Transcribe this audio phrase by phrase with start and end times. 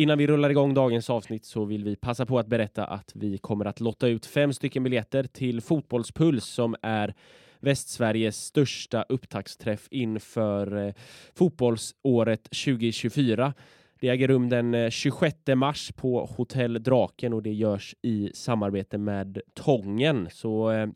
[0.00, 3.38] Innan vi rullar igång dagens avsnitt så vill vi passa på att berätta att vi
[3.38, 7.14] kommer att lotta ut fem stycken biljetter till Fotbollspuls som är
[7.58, 10.94] Västsveriges största upptaktsträff inför eh,
[11.34, 13.54] fotbollsåret 2024.
[14.00, 18.98] Det äger rum den eh, 26 mars på Hotell Draken och det görs i samarbete
[18.98, 20.28] med Tången.
[20.32, 20.88] Så eh,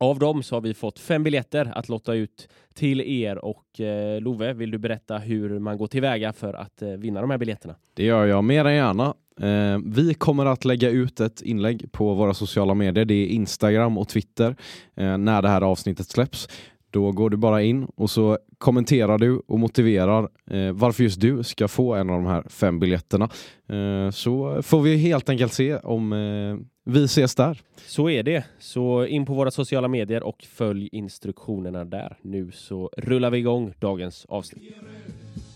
[0.00, 4.20] av dem så har vi fått fem biljetter att lotta ut till er och eh,
[4.20, 7.74] Love, vill du berätta hur man går tillväga för att eh, vinna de här biljetterna?
[7.94, 9.14] Det gör jag mer än gärna.
[9.40, 13.04] Eh, vi kommer att lägga ut ett inlägg på våra sociala medier.
[13.04, 14.56] Det är Instagram och Twitter
[14.96, 16.48] eh, när det här avsnittet släpps.
[16.90, 21.42] Då går du bara in och så kommenterar du och motiverar eh, varför just du
[21.42, 23.28] ska få en av de här fem biljetterna.
[23.68, 27.60] Eh, så får vi helt enkelt se om eh, vi ses där.
[27.86, 28.44] Så är det.
[28.58, 32.16] Så in på våra sociala medier och följ instruktionerna där.
[32.22, 34.62] Nu så rullar vi igång dagens avsnitt.
[34.62, 35.12] Vi är röd,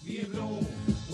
[0.06, 0.58] vi är blå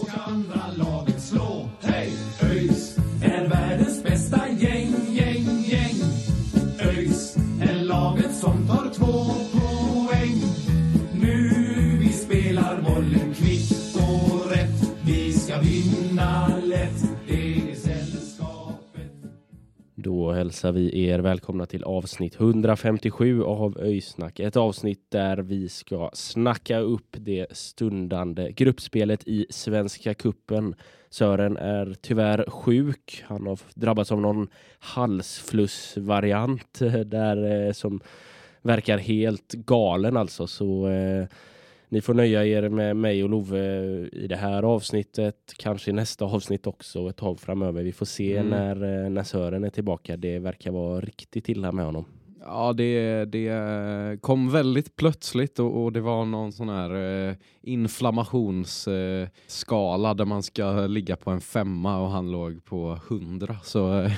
[0.01, 1.69] och ska andra laget slå.
[1.81, 2.11] Hej!
[2.43, 5.97] ÖIS är världens bästa gäng, gäng, gäng.
[6.81, 9.50] ÖIS är laget som tar två
[16.21, 17.11] vinna lätt.
[20.03, 24.41] Då hälsar vi er välkomna till avsnitt 157 av Öysnack.
[24.41, 30.75] Ett avsnitt där vi ska snacka upp det stundande gruppspelet i Svenska kuppen.
[31.11, 33.25] Sören är tyvärr sjuk.
[33.27, 34.49] Han har drabbats av någon
[34.79, 38.01] halsflussvariant där eh, som
[38.63, 40.47] verkar helt galen alltså.
[40.47, 41.27] Så eh,
[41.91, 43.59] ni får nöja er med mig och Love
[44.13, 47.83] i det här avsnittet, kanske i nästa avsnitt också ett tag framöver.
[47.83, 48.51] Vi får se mm.
[48.51, 50.17] när, eh, när Sören är tillbaka.
[50.17, 52.05] Det verkar vara riktigt illa med honom.
[52.45, 56.95] Ja, det, det kom väldigt plötsligt och, och det var någon sån här
[57.29, 63.57] eh, inflammationsskala eh, där man ska ligga på en femma och han låg på hundra.
[63.63, 64.13] Så eh,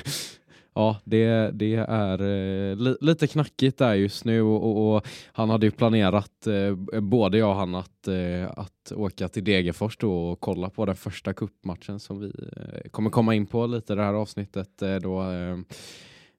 [0.75, 5.51] Ja, det, det är eh, li, lite knackigt där just nu och, och, och han
[5.51, 10.31] hade ju planerat, eh, både jag och han, att, eh, att åka till Degerfors då
[10.31, 13.97] och kolla på den första kuppmatchen som vi eh, kommer komma in på lite i
[13.97, 14.83] det här avsnittet.
[14.83, 15.59] Eh, då, eh,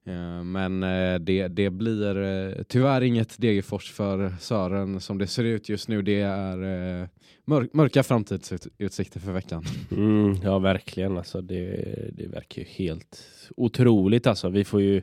[0.06, 5.44] Eh, men eh, det, det blir eh, tyvärr inget Degerfors för Sören som det ser
[5.44, 6.02] ut just nu.
[6.02, 7.08] Det är
[7.44, 9.64] mörk, mörka framtidsutsikter för veckan.
[9.90, 11.18] Mm, ja, verkligen.
[11.18, 13.26] Alltså, det, det verkar ju helt
[13.56, 14.26] otroligt.
[14.26, 14.48] Alltså.
[14.48, 15.02] Vi får ju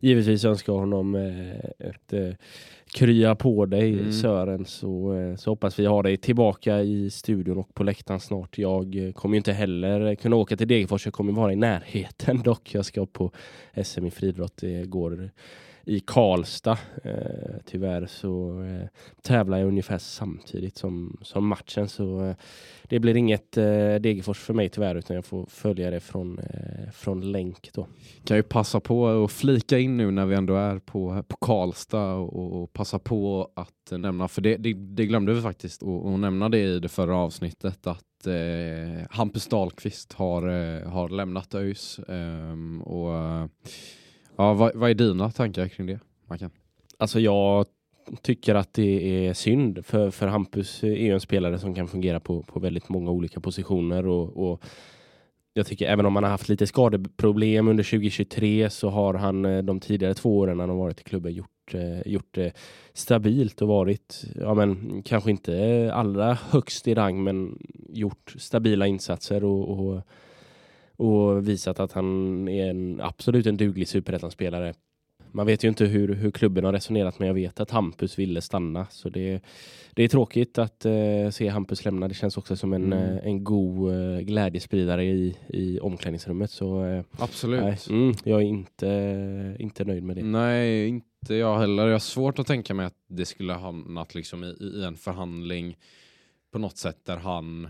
[0.00, 1.14] givetvis önska honom
[1.78, 2.38] ett
[2.92, 4.12] krya på dig mm.
[4.12, 8.58] Sören så, eh, så hoppas vi ha dig tillbaka i studion och på läktaren snart.
[8.58, 12.74] Jag eh, kommer inte heller kunna åka till Degerfors, jag kommer vara i närheten dock.
[12.74, 13.32] Jag ska på
[13.84, 15.30] SM i friidrott, det går
[15.84, 16.78] i Karlstad.
[17.04, 18.88] Eh, tyvärr så eh,
[19.22, 22.36] tävlar jag ungefär samtidigt som, som matchen så eh,
[22.82, 26.90] det blir inget eh, Degerfors för mig tyvärr utan jag får följa det från, eh,
[26.92, 27.86] från länk då.
[28.24, 32.14] Kan ju passa på att flika in nu när vi ändå är på, på Karlstad
[32.14, 36.48] och, och passa på att nämna, för det, det, det glömde vi faktiskt att nämna
[36.48, 42.82] det i det förra avsnittet att eh, Hampus Dahlqvist har, eh, har lämnat ÖIS ehm,
[42.82, 43.10] och
[44.36, 46.50] Ja, vad, vad är dina tankar kring det, Markan?
[46.98, 47.66] Alltså jag
[48.22, 52.20] tycker att det är synd för, för Hampus är ju en spelare som kan fungera
[52.20, 54.64] på, på väldigt många olika positioner och, och
[55.54, 59.62] jag tycker även om han har haft lite skadeproblem under 2023 så har han eh,
[59.62, 62.52] de tidigare två åren han har varit i klubben gjort, eh, gjort det
[62.92, 69.44] stabilt och varit, ja men kanske inte allra högst i rang men gjort stabila insatser
[69.44, 70.02] och, och
[71.02, 74.74] och visat att han är en, absolut en duglig superettan-spelare.
[75.34, 78.40] Man vet ju inte hur, hur klubben har resonerat men jag vet att Hampus ville
[78.40, 79.40] stanna så det,
[79.94, 82.08] det är tråkigt att uh, se Hampus lämna.
[82.08, 82.98] Det känns också som en, mm.
[82.98, 86.50] uh, en god uh, glädjespridare i, i omklädningsrummet.
[86.50, 87.60] Så, Absolut.
[87.60, 90.22] Nej, mm, jag är inte, inte nöjd med det.
[90.22, 91.86] Nej, inte jag heller.
[91.86, 95.76] Jag har svårt att tänka mig att det skulle hamnat liksom i, i en förhandling
[96.52, 97.68] på något sätt där han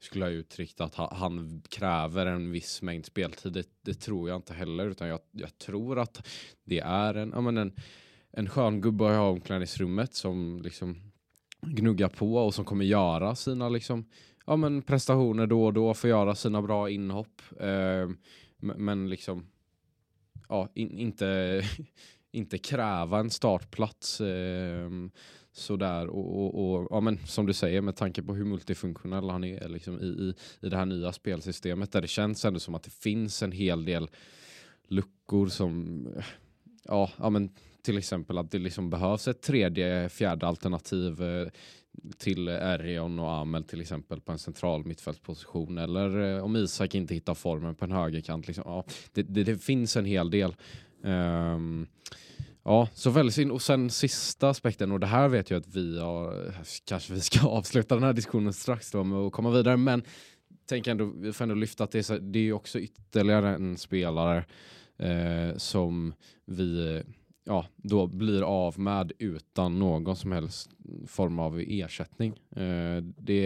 [0.00, 3.52] skulle ha uttryckt att han, kräver en viss mängd speltid.
[3.52, 6.26] Det, det, tror jag inte heller utan jag, jag tror att
[6.64, 7.72] det är en, ja, men en,
[8.32, 11.12] en skön gubbe i omklädningsrummet som liksom
[11.62, 14.04] gnuggar på och som kommer göra sina liksom
[14.46, 17.42] ja, men prestationer då och då, får göra sina bra inhopp.
[17.60, 18.08] Eh,
[18.58, 19.46] men liksom
[20.48, 21.62] ja, in, inte,
[22.32, 24.90] inte kräva en startplats eh,
[25.60, 29.44] sådär och, och, och, ja, men som du säger med tanke på hur multifunktionell han
[29.44, 32.82] är liksom, i, i, i det här nya spelsystemet där det känns ändå som att
[32.82, 34.08] det finns en hel del
[34.88, 36.06] luckor som
[36.84, 37.50] ja, ja men
[37.82, 41.48] till exempel att det liksom behövs ett tredje, fjärde alternativ eh,
[42.18, 47.14] till Erion och Amel till exempel på en central mittfältsposition eller eh, om Isak inte
[47.14, 48.46] hittar formen på en högerkant.
[48.46, 50.56] Liksom, ja, det, det, det finns en hel del.
[51.02, 51.86] Um,
[52.64, 53.52] ja, så väldigt synd.
[53.52, 56.54] Och sen sista aspekten, och det här vet jag att vi har,
[56.84, 60.02] kanske vi ska avsluta den här diskussionen strax då med att komma vidare, men
[60.66, 63.76] tänk ändå, vi får ändå lyfta att det är, så, det är också ytterligare en
[63.76, 64.44] spelare
[64.98, 66.14] eh, som
[66.46, 67.02] vi
[67.44, 70.70] ja, då blir av med utan någon som helst
[71.06, 72.40] form av ersättning.
[72.56, 73.42] Eh, det,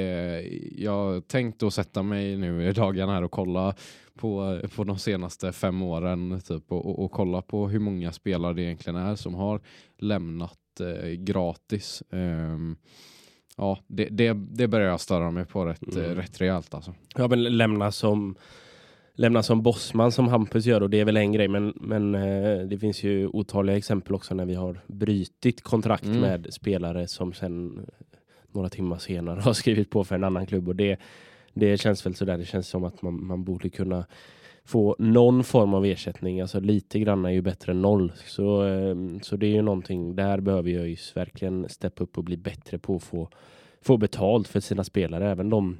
[0.76, 3.75] jag tänkte att sätta mig nu i dagarna här och kolla
[4.19, 8.62] på, på de senaste fem åren typ, och, och, kolla på hur många spelare det
[8.62, 9.61] egentligen är som har
[9.99, 12.02] lämnat eh, gratis.
[12.11, 12.58] Eh,
[13.56, 16.14] ja, det, det, det börjar jag störa mig på rätt, mm.
[16.14, 16.94] rätt rejält alltså.
[17.14, 18.37] Ja, men lämna som
[19.16, 22.67] lämna som bossman som Hampus gör och det är väl en grej men, men eh,
[22.67, 26.20] det finns ju otaliga exempel också när vi har brytit kontrakt mm.
[26.20, 27.87] med spelare som sen
[28.52, 30.99] några timmar senare har skrivit på för en annan klubb och det,
[31.54, 34.06] det känns väl sådär, det känns som att man, man borde kunna
[34.64, 38.12] få någon form av ersättning, alltså lite grann är ju bättre än noll.
[38.26, 42.24] Så, ehm, så det är ju någonting, där behöver jag ju verkligen steppa upp och
[42.24, 43.28] bli bättre på att få,
[43.82, 45.78] få betalt för sina spelare, även de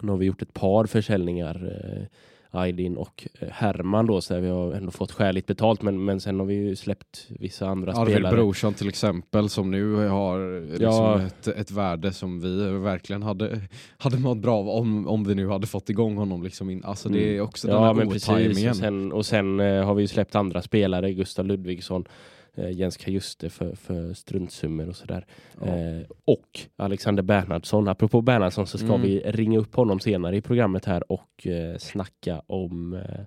[0.00, 2.06] nu har vi gjort ett par försäljningar eh,
[2.54, 5.82] Aydin och eh, Herman då, så vi har ändå fått skäligt betalt.
[5.82, 8.32] Men, men sen har vi ju släppt vissa andra Arvid spelare.
[8.32, 11.22] Arvid Brorsson till exempel som nu har liksom ja.
[11.22, 13.60] ett, ett värde som vi verkligen hade,
[13.98, 16.42] hade mått bra av om, om vi nu hade fått igång honom.
[16.42, 17.44] Liksom in, alltså det är mm.
[17.44, 17.82] också mm.
[17.82, 18.70] den här precis.
[18.70, 22.12] Och sen, och sen eh, har vi ju släppt andra spelare, Gustav Ludvigsson eh,
[22.56, 25.26] Jens Kajuste för, för struntsummor och sådär.
[25.60, 25.66] Ja.
[25.66, 27.88] Eh, och Alexander Bernhardsson.
[27.88, 29.02] Apropå Bernhardsson så ska mm.
[29.02, 33.24] vi ringa upp honom senare i programmet här och eh, snacka om eh,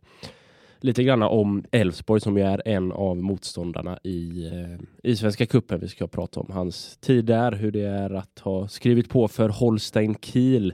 [0.80, 5.80] lite grann om Elfsborg som ju är en av motståndarna i, eh, i Svenska cupen.
[5.80, 9.50] Vi ska prata om hans tid där, hur det är att ha skrivit på för
[9.50, 10.74] Holstein Kiel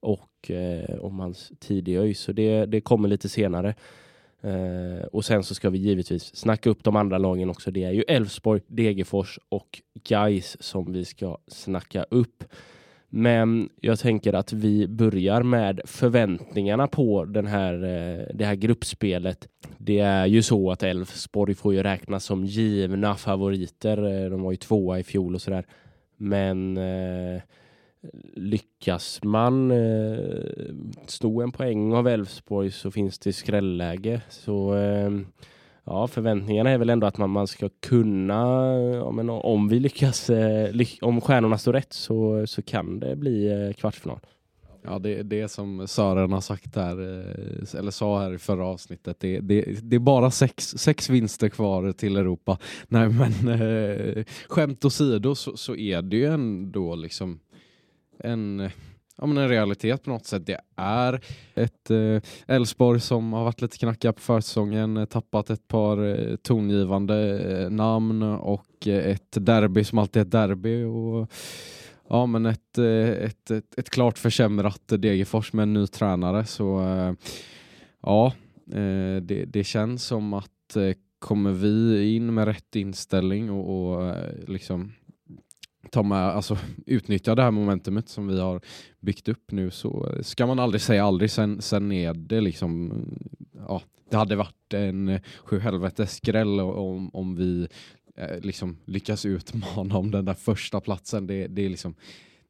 [0.00, 2.20] och eh, om hans tid i ÖIS.
[2.20, 3.74] Så det, det kommer lite senare.
[4.42, 7.70] Eh, och sen så ska vi givetvis snacka upp de andra lagen också.
[7.70, 12.44] Det är ju Elfsborg, Degerfors och Gais som vi ska snacka upp.
[13.12, 19.48] Men jag tänker att vi börjar med förväntningarna på den här, eh, det här gruppspelet.
[19.78, 24.24] Det är ju så att Elfsborg får ju räknas som givna favoriter.
[24.24, 25.64] Eh, de var ju tvåa i fjol och sådär.
[26.16, 27.42] Men eh,
[28.34, 30.74] lyckas man eh,
[31.06, 34.20] sno en poäng av Elfsborg så finns det skrälläge.
[34.28, 35.10] Så eh,
[35.84, 40.30] ja, förväntningarna är väl ändå att man, man ska kunna, ja, men om vi lyckas,
[40.30, 44.20] eh, ly om stjärnorna står rätt så, så kan det bli eh, kvartsfinal.
[44.82, 49.20] Ja, det, det som Sören har sagt här, eh, eller sa här i förra avsnittet,
[49.20, 52.58] det, det, det är bara sex, sex vinster kvar till Europa.
[52.88, 57.40] Nej, men eh, skämt åsido så, så är det ju ändå liksom
[58.24, 58.70] en,
[59.16, 60.46] ja, men en realitet på något sätt.
[60.46, 61.20] Det är
[61.54, 66.04] ett eh, Elfsborg eh, som har varit lite knackiga på försäsongen, eh, tappat ett par
[66.04, 70.84] eh, tongivande eh, namn och eh, ett derby som alltid är ett derby.
[70.84, 71.32] Och,
[72.08, 76.44] ja, men ett, eh, ett, ett, ett, klart försämrat Degerfors med en ny tränare.
[76.44, 77.12] Så eh,
[78.02, 78.32] ja,
[79.22, 80.76] det, det känns som att
[81.18, 84.92] kommer vi in med rätt inställning och, och liksom
[85.90, 88.60] ta med, alltså, utnyttja det här momentumet som vi har
[89.00, 91.30] byggt upp nu så ska man aldrig säga aldrig.
[91.30, 92.92] Sen, sen är det liksom,
[93.68, 97.68] ja, det hade varit en sju helvetes skräll om, om vi
[98.16, 101.26] eh, liksom lyckas utmana om den där första platsen.
[101.26, 101.94] Det, det är liksom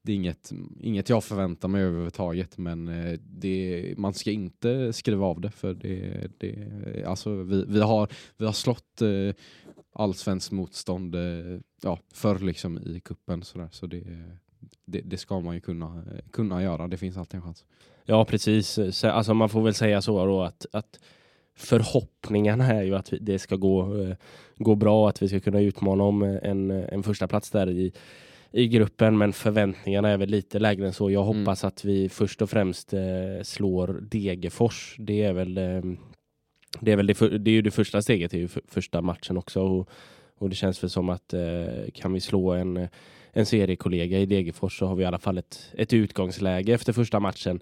[0.02, 5.26] det är inget, inget jag förväntar mig överhuvudtaget men eh, det, man ska inte skriva
[5.26, 9.34] av det för det, det, alltså vi, vi, har, vi har slått eh,
[9.92, 13.68] allsvenskt motstånd eh, ja, förr liksom i kuppen sådär.
[13.72, 14.02] så det,
[14.84, 17.64] det, det, ska man ju kunna, kunna göra, det finns alltid en chans.
[18.04, 21.00] Ja precis, alltså man får väl säga så då att, att
[21.56, 24.06] förhoppningarna är ju att det ska gå,
[24.56, 27.92] gå bra, att vi ska kunna utmana om en, en första plats där i
[28.52, 31.10] i gruppen men förväntningarna är väl lite lägre än så.
[31.10, 31.38] Jag mm.
[31.38, 31.68] hoppas mm.
[31.68, 33.00] att vi först och främst eh,
[33.42, 34.96] slår Degerfors.
[34.98, 35.82] Det är väl eh,
[36.80, 38.62] det är väl det, för, det är ju det första steget, det är ju för,
[38.68, 39.88] första matchen också och,
[40.38, 42.88] och det känns väl som att eh, kan vi slå en
[43.32, 47.20] en seriekollega i Degerfors så har vi i alla fall ett, ett utgångsläge efter första
[47.20, 47.60] matchen.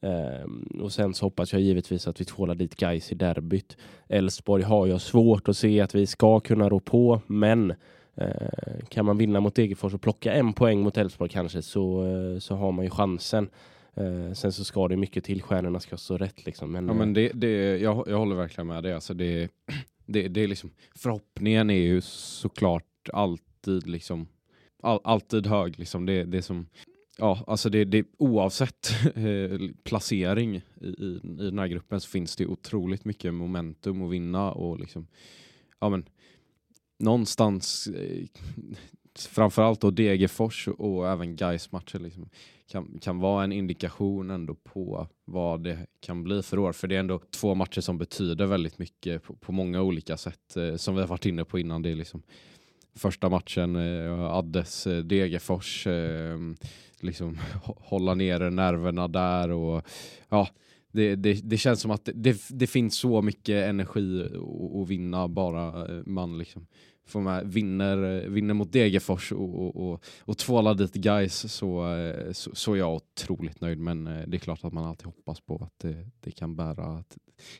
[0.00, 3.76] Eh, och sen så hoppas jag givetvis att vi tvålar dit guys i derbyt.
[4.08, 7.70] Elfsborg har jag svårt att se att vi ska kunna rå på, men
[8.14, 12.38] eh, kan man vinna mot Degerfors och plocka en poäng mot Elfsborg kanske så, eh,
[12.38, 13.48] så har man ju chansen.
[14.00, 16.72] Uh, sen så ska det mycket till, stjärnorna ska stå rätt liksom.
[16.72, 18.92] Men, ja, men det, det, jag, jag håller verkligen med dig.
[18.92, 19.48] Alltså det,
[20.06, 24.26] det, det är liksom, förhoppningen är ju såklart alltid liksom
[24.82, 25.78] all, alltid hög.
[25.78, 26.06] Liksom.
[26.06, 26.66] Det, det som,
[27.18, 32.36] ja, alltså det, det, oavsett eh, placering i, i, i den här gruppen så finns
[32.36, 35.06] det otroligt mycket momentum att vinna och liksom,
[35.80, 36.04] ja men,
[36.98, 38.26] någonstans eh,
[39.18, 42.28] framförallt då Degerfors och även Gais matcher liksom,
[42.66, 46.72] kan, kan vara en indikation ändå på vad det kan bli för år.
[46.72, 50.56] För det är ändå två matcher som betyder väldigt mycket på, på många olika sätt
[50.56, 51.82] eh, som vi har varit inne på innan.
[51.82, 52.22] Det är liksom
[52.94, 56.38] första matchen, eh, Addes eh, Degerfors, eh,
[57.00, 59.82] liksom hålla nere nerverna där och
[60.28, 60.48] ja,
[60.92, 64.28] det, det, det känns som att det, det, finns så mycket energi
[64.82, 66.66] att vinna bara eh, man liksom
[67.06, 71.86] får med, vinner, vinner mot Degerfors och, och, och, och tvålar dit guys så,
[72.32, 73.78] så, så är jag otroligt nöjd.
[73.78, 77.04] Men det är klart att man alltid hoppas på att det, det kan bära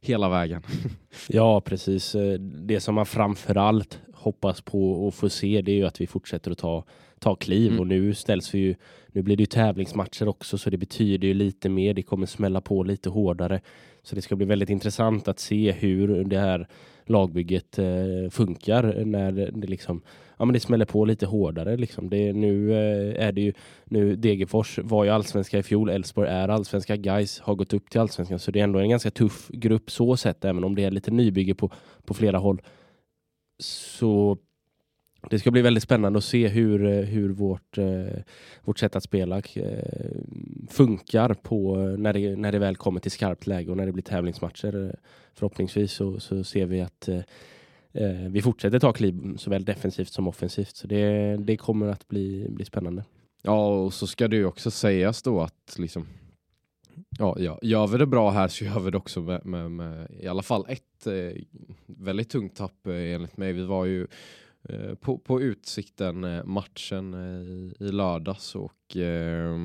[0.01, 0.63] hela vägen.
[1.29, 2.17] ja, precis.
[2.41, 6.51] Det som man framförallt hoppas på och få se det är ju att vi fortsätter
[6.51, 6.85] att ta,
[7.19, 7.81] ta kliv mm.
[7.81, 8.75] och nu ställs vi ju,
[9.09, 12.61] nu blir det ju tävlingsmatcher också så det betyder ju lite mer, det kommer smälla
[12.61, 13.61] på lite hårdare.
[14.03, 16.69] Så det ska bli väldigt intressant att se hur det här
[17.07, 20.03] lagbygget eh, funkar när det liksom
[20.43, 21.77] ja, men det smäller på lite hårdare.
[21.77, 22.11] Liksom.
[22.11, 23.53] Det, nu eh, är det ju
[23.85, 28.01] nu Degerfors var ju allsvenska i fjol, Elfsborg är allsvenska, Guys har gått upp till
[28.01, 30.91] allsvenskan så det är ändå en ganska tuff grupp så sett även om det är
[30.91, 31.71] lite nybygge på,
[32.05, 32.63] på flera håll.
[33.59, 34.39] Så
[35.31, 38.23] det ska bli väldigt spännande att se hur, eh, hur vårt, eh,
[38.65, 39.73] vårt sätt att spela eh,
[40.71, 43.93] funkar på eh, när det, när det väl kommer till skarpt läge och när det
[43.93, 44.97] blir tävlingsmatcher.
[45.35, 47.21] Förhoppningsvis så, så ser vi att eh,
[47.93, 50.77] eh, vi fortsätter ta kliv såväl defensivt som offensivt.
[50.77, 53.05] Så det, det kommer att bli, bli spännande.
[53.43, 56.07] Ja, och så ska det ju också sägas då att liksom
[57.19, 60.11] Ja, ja, gör vi det bra här så gör vi det också med, med, med
[60.21, 61.43] i alla fall ett eh,
[61.87, 63.53] väldigt tungt tapp eh, enligt mig.
[63.53, 64.07] Vi var ju
[64.69, 69.57] eh, på, på Utsikten eh, matchen eh, i lördags och eh,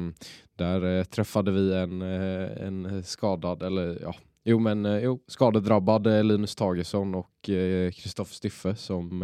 [0.55, 4.15] där träffade vi en, en skadad, eller ja,
[4.47, 9.21] jo men eh, jo, skadedrabbad eh, Linus Tagesson och eh, Kristoffer Stiffe som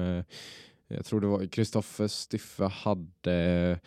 [0.87, 3.79] jag tror det var Kristoffer Stiffe hade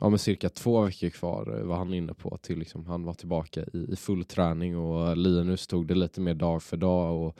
[0.00, 3.64] ja, men cirka två veckor kvar var han inne på till liksom, han var tillbaka
[3.72, 7.38] i, i full träning och Linus tog det lite mer dag för dag och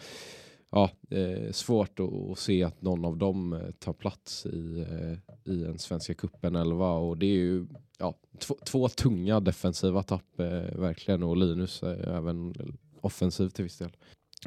[0.70, 5.64] ja, eh, svårt att, att, se att någon av dem tar plats i, eh, i
[5.64, 7.66] en Svenska cupen 11 och det är ju
[7.98, 12.54] ja, två, två tunga defensiva tapp eh, verkligen och Linus även
[13.02, 13.96] offensivt till viss del.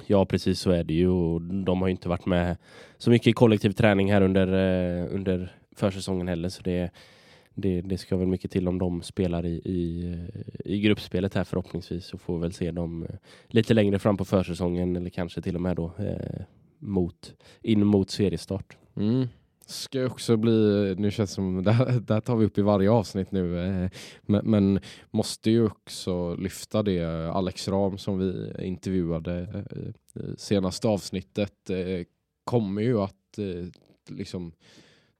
[0.07, 2.57] Ja, precis så är det ju och de har inte varit med
[2.97, 6.91] så mycket i kollektiv träning här under, eh, under försäsongen heller så det
[7.55, 10.15] det, det ska väl mycket till om de spelar i, i,
[10.65, 13.15] i gruppspelet här förhoppningsvis så får vi väl se dem eh,
[13.47, 16.41] lite längre fram på försäsongen eller kanske till och med då eh,
[16.79, 18.77] mot, in mot seriestart.
[18.95, 19.27] Mm.
[19.67, 22.61] Ska också bli, nu känns det som, det här, det här tar vi upp i
[22.61, 23.89] varje avsnitt nu, eh,
[24.21, 24.79] men, men,
[25.11, 32.05] måste ju också lyfta det Alex Ram som vi intervjuade eh, i senaste avsnittet eh,
[32.43, 33.39] kommer ju att
[34.09, 34.51] liksom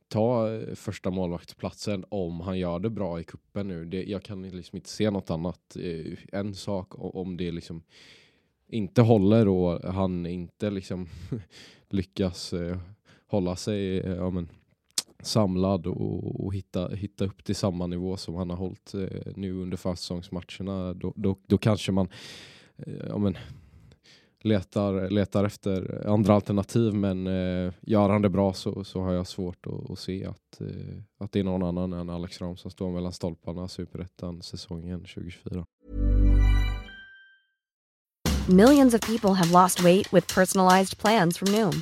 [0.08, 3.86] ta första målvaktsplatsen om han gör det bra i kuppen nu.
[3.86, 5.78] Det, jag kan liksom inte se något annat.
[6.32, 7.84] En sak om det liksom
[8.68, 11.08] inte håller och han inte liksom
[11.90, 12.54] lyckas
[13.28, 14.50] hålla sig eh, ja, men,
[15.20, 19.52] samlad och, och, hitta, hitta upp till samma nivå som han har hållit eh, nu
[19.62, 20.94] under försäsongsmatcherna.
[20.94, 22.08] Då, då, då kanske man
[22.78, 23.38] eh, ja, men,
[24.46, 29.28] letar, letar efter andra alternativ men eh, gör han det bra så, så har jag
[29.28, 30.68] svårt att, att se att, eh,
[31.20, 35.66] att det är någon annan än Alex Ram som står mellan stolparna superettan säsongen 2024.
[38.50, 41.82] Millions of people have lost weight with personalized plans from Noom.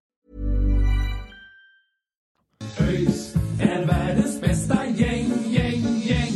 [2.79, 6.33] ÖIS är världens bästa gäng, gäng, gäng.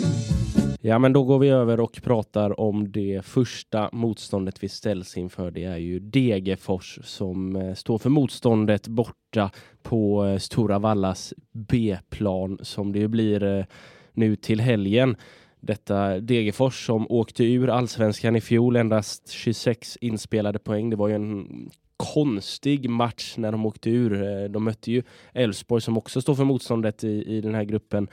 [0.81, 5.51] Ja, men då går vi över och pratar om det första motståndet vi ställs inför.
[5.51, 9.51] Det är ju Degerfors som eh, står för motståndet borta
[9.83, 13.65] på eh, Stora Vallas B-plan som det ju blir eh,
[14.13, 15.15] nu till helgen.
[15.59, 20.89] Detta Degerfors som åkte ur allsvenskan i fjol, endast 26 inspelade poäng.
[20.89, 24.23] Det var ju en konstig match när de åkte ur.
[24.23, 28.07] Eh, de mötte ju Elfsborg som också står för motståndet i, i den här gruppen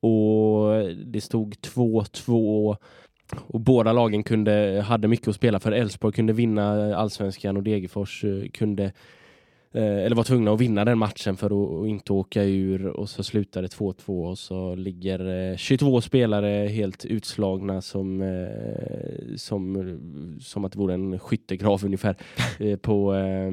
[0.00, 2.76] och det stod 2-2
[3.46, 5.72] och båda lagen kunde, hade mycket att spela för.
[5.72, 8.92] Elfsborg kunde vinna allsvenskan och Degerfors eh, kunde
[9.82, 11.46] eller var tvungna att vinna den matchen för
[11.82, 12.86] att, inte åka ur.
[12.86, 20.38] Och så slutade 2-2 och så ligger eh, 22 spelare helt utslagna som, eh, som,
[20.40, 22.16] som att det vore en skyttegrav ungefär
[22.58, 23.52] eh, på, eh,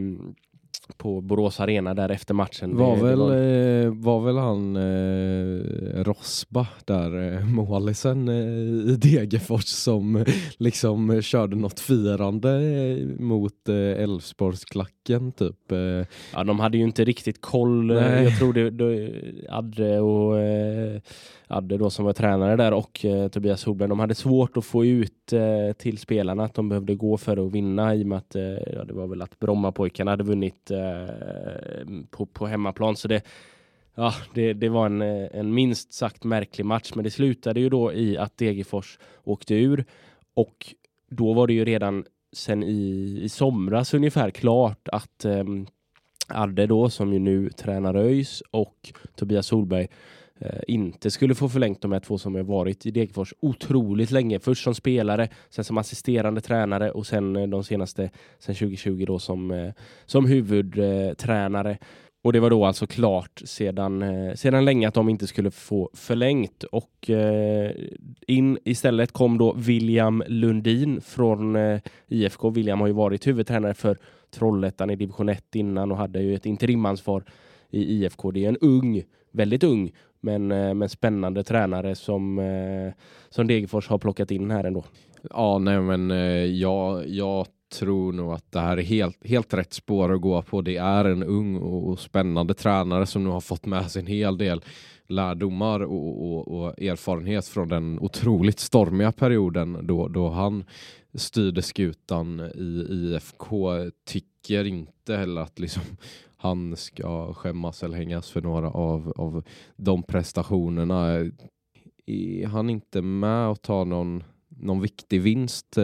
[0.98, 2.78] på Borås Arena där efter matchen.
[2.78, 8.92] Var Det- det väl, var- eh, var väl han eh, Rosba där, eh, målisen eh,
[8.94, 10.24] i Degerfors som eh,
[10.58, 12.60] liksom körde något firande
[13.20, 15.72] mot Elfsborgsklacken typ.
[16.34, 17.86] Ja, de hade ju inte riktigt koll.
[17.86, 18.24] Nej.
[18.24, 19.12] Jag tror det, det
[19.50, 20.36] Adde och
[21.48, 25.34] Adde då som var tränare där och Tobias Solberg, de hade svårt att få ut
[25.78, 28.36] till spelarna att de behövde gå för att vinna i och med att
[28.76, 32.96] ja, det var väl att Brommapojkarna hade vunnit Eh, på, på hemmaplan.
[32.96, 33.24] Så det,
[33.96, 37.70] ja, det, det var en, eh, en minst sagt märklig match, men det slutade ju
[37.70, 39.86] då i att Degerfors åkte ur
[40.34, 40.76] och
[41.10, 45.44] då var det ju redan sen i, i somras ungefär klart att eh,
[46.28, 49.88] Adde då, som ju nu tränar ÖIS och Tobias Solberg
[50.40, 54.40] Eh, inte skulle få förlängt de här två som har varit i Degerfors otroligt länge.
[54.40, 59.20] Först som spelare, sen som assisterande tränare och sen eh, de senaste, sen 2020 då
[59.20, 59.74] som, eh,
[60.06, 61.78] som huvudtränare.
[62.24, 64.04] Och det var då alltså klart sedan,
[64.36, 66.64] sedan länge att de inte skulle få förlängt.
[66.64, 67.72] Och eh,
[68.28, 72.50] in istället kom då William Lundin från eh, IFK.
[72.50, 73.98] William har ju varit huvudtränare för
[74.32, 77.24] Trollhättan i division 1 innan och hade ju ett interimansvar
[77.70, 78.32] i IFK.
[78.32, 79.92] Det är en ung, väldigt ung,
[80.26, 82.94] men, eh, men spännande tränare som, eh,
[83.30, 84.84] som Degerfors har plockat in här ändå.
[85.30, 87.48] Ja, nej men eh, jag, jag
[87.80, 90.62] tror nog att det här är helt, helt rätt spår att gå på.
[90.62, 94.08] Det är en ung och, och spännande tränare som nu har fått med sig en
[94.08, 94.62] hel del
[95.08, 100.64] lärdomar och, och, och erfarenhet från den otroligt stormiga perioden då, då han
[101.14, 103.72] styrde skutan i IFK.
[104.06, 105.84] Tycker inte heller att liksom
[106.38, 109.44] han ska skämmas eller hängas för några av, av
[109.76, 111.26] de prestationerna.
[112.06, 114.24] Är han inte med och tar någon
[114.58, 115.84] någon viktig vinst eh,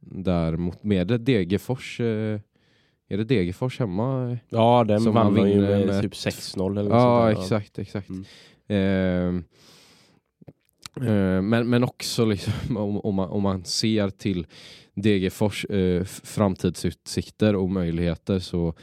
[0.00, 2.00] där mot med Degerfors.
[2.00, 2.40] Eh,
[3.08, 4.38] är det Degerfors hemma?
[4.48, 8.08] Ja, den Som vann han ju med, med- typ 6-0 eller Ja, exakt, exakt.
[8.08, 8.24] Mm.
[8.66, 9.42] Eh,
[11.08, 14.46] eh, men, men också liksom, om, om, man, om man ser till
[14.94, 18.74] Degerfors eh, f- framtidsutsikter och möjligheter så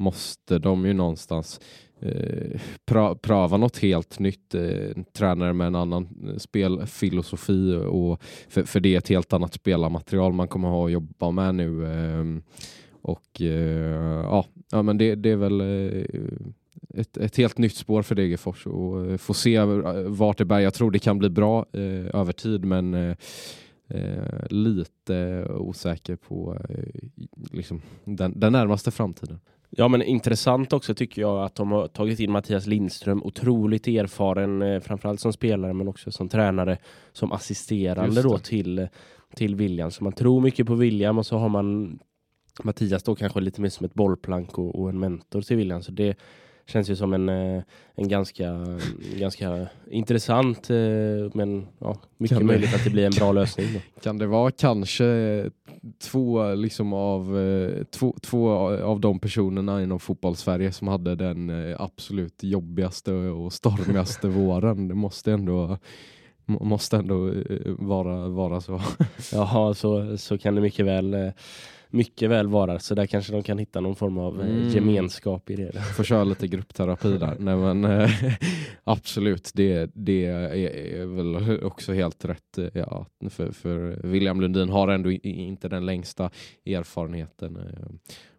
[0.00, 1.60] måste de ju någonstans
[2.00, 4.54] eh, pra, pröva något helt nytt.
[4.54, 9.54] Eh, tränare med en annan eh, spelfilosofi och för, för det är ett helt annat
[9.54, 11.86] spelarmaterial man kommer ha att jobba med nu.
[11.86, 12.24] Eh,
[13.02, 16.04] och eh, ja, ja, men det, det är väl eh,
[16.94, 19.66] ett, ett helt nytt spår för Degerfors och eh, få se eh,
[20.06, 20.60] vart det bär.
[20.60, 23.16] Jag tror det kan bli bra eh, över tid men eh,
[23.88, 26.84] eh, lite osäker på eh,
[27.52, 29.40] liksom den, den närmaste framtiden.
[29.70, 34.62] Ja, men intressant också tycker jag att de har tagit in Mattias Lindström, otroligt erfaren,
[34.62, 36.78] eh, framförallt som spelare men också som tränare,
[37.12, 38.88] som assisterande då till,
[39.34, 39.90] till William.
[39.90, 41.98] Så man tror mycket på William och så har man
[42.62, 45.82] Mattias då kanske lite mer som ett bollplank och, och en mentor till William.
[45.82, 46.18] Så det
[46.66, 47.62] känns ju som en, eh,
[47.94, 48.66] en ganska,
[49.18, 50.76] ganska intressant, eh,
[51.34, 53.66] men ja, mycket Kan det- möjligt att det blir en bra lösning.
[53.74, 53.80] Då.
[54.02, 55.04] Kan det vara kanske
[56.02, 58.50] två, liksom av, eh, två, två
[58.82, 64.88] av de personerna inom fotbollssverige som hade den eh, absolut jobbigaste och stormigaste våren?
[64.88, 65.78] Det måste ändå
[66.46, 68.80] må- måste ändå eh, vara, vara så.
[69.32, 71.32] Jaha, så, så kan det mycket väl,
[71.90, 72.78] mycket väl vara.
[72.78, 74.68] Så där kanske de kan hitta någon form av eh, Mm.
[74.68, 75.72] gemenskap i det.
[75.96, 77.36] Får köra lite gruppterapi där.
[77.38, 78.10] Nej, men, eh,
[78.84, 82.58] absolut, det, det är, väl också helt rätt.
[82.58, 86.30] eh, Ja, för, för William Lundin har ändå inte den längsta
[86.66, 87.56] erfarenheten.
[87.56, 87.90] eh,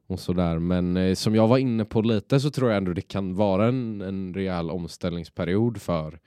[0.07, 0.59] Och sådär.
[0.59, 3.67] Men eh, som jag var inne på lite så tror jag ändå det kan vara
[3.67, 6.19] en, en rejäl omställningsperiod för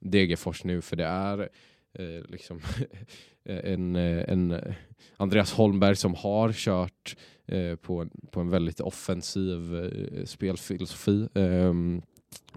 [0.00, 0.80] Degerfors nu.
[0.80, 1.48] För det är
[1.94, 2.60] eh, liksom
[3.44, 4.74] eh, en, eh, en eh,
[5.16, 11.28] Andreas Holmberg som har kört eh, på, en, på en väldigt offensiv eh, spelfilosofi.
[11.34, 12.02] Ehm,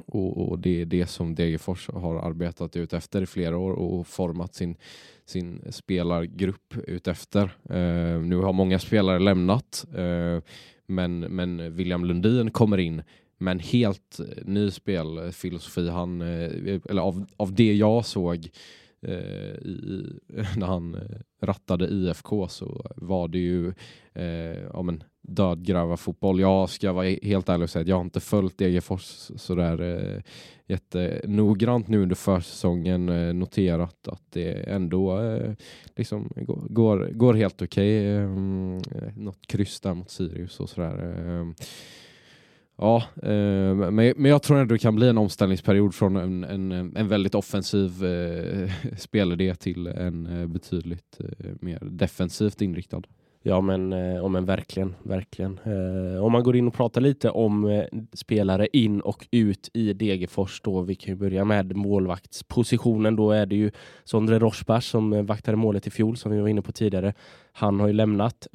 [0.06, 4.08] och, och det är det som Degerfors har arbetat ut efter i flera år och
[4.08, 4.76] format sin,
[5.26, 7.44] sin spelargrupp utefter.
[7.70, 10.40] Eh, nu har många spelare lämnat eh,
[10.88, 13.04] men, men William Lundin kommer in
[13.38, 15.90] med en helt ny spelfilosofi.
[15.90, 18.50] Han, eh, eller av, av det jag såg eh,
[19.08, 20.20] Eh, i,
[20.58, 21.02] när han eh,
[21.42, 23.74] rattade IFK så var det ju
[24.14, 26.40] eh, ja, men, dödgrävarfotboll.
[26.40, 30.22] Jag ska vara helt ärlig och säga att jag har inte följt Degerfors sådär eh,
[30.68, 33.10] jättenoggrant nu under försäsongen.
[33.10, 35.54] Eh, noterat att det ändå eh,
[35.96, 36.34] liksom
[36.70, 38.08] går, går, helt okej.
[38.08, 41.16] Eh, mm, eh, något kryss där mot Sirius och sådär.
[41.18, 41.66] Eh,
[42.78, 46.72] Ja, eh, men, men jag tror ändå det kan bli en omställningsperiod från en, en,
[46.98, 53.02] en väldigt offensiv eh, spelidé till en eh, betydligt eh, mer defensivt inriktad.
[53.48, 55.60] Ja men, eh, ja, men verkligen, verkligen.
[55.64, 59.94] Eh, om man går in och pratar lite om eh, spelare in och ut i
[59.94, 63.16] Degerfors då, vi kan ju börja med målvaktspositionen.
[63.16, 63.72] Då är det ju
[64.04, 67.14] Sondre Rochbach som vaktade målet i fjol som vi var inne på tidigare.
[67.52, 68.48] Han har ju lämnat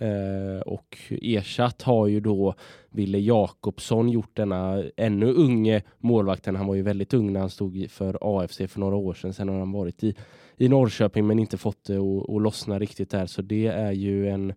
[0.67, 2.55] och ersatt har ju då
[2.91, 6.57] Ville Jakobsson gjort denna ännu unge målvakten.
[6.57, 9.33] Han var ju väldigt ung när han stod för AFC för några år sedan.
[9.33, 10.15] Sen har han varit i,
[10.61, 13.27] i Norrköping men inte fått det att lossna riktigt där.
[13.27, 14.53] Så det är ju en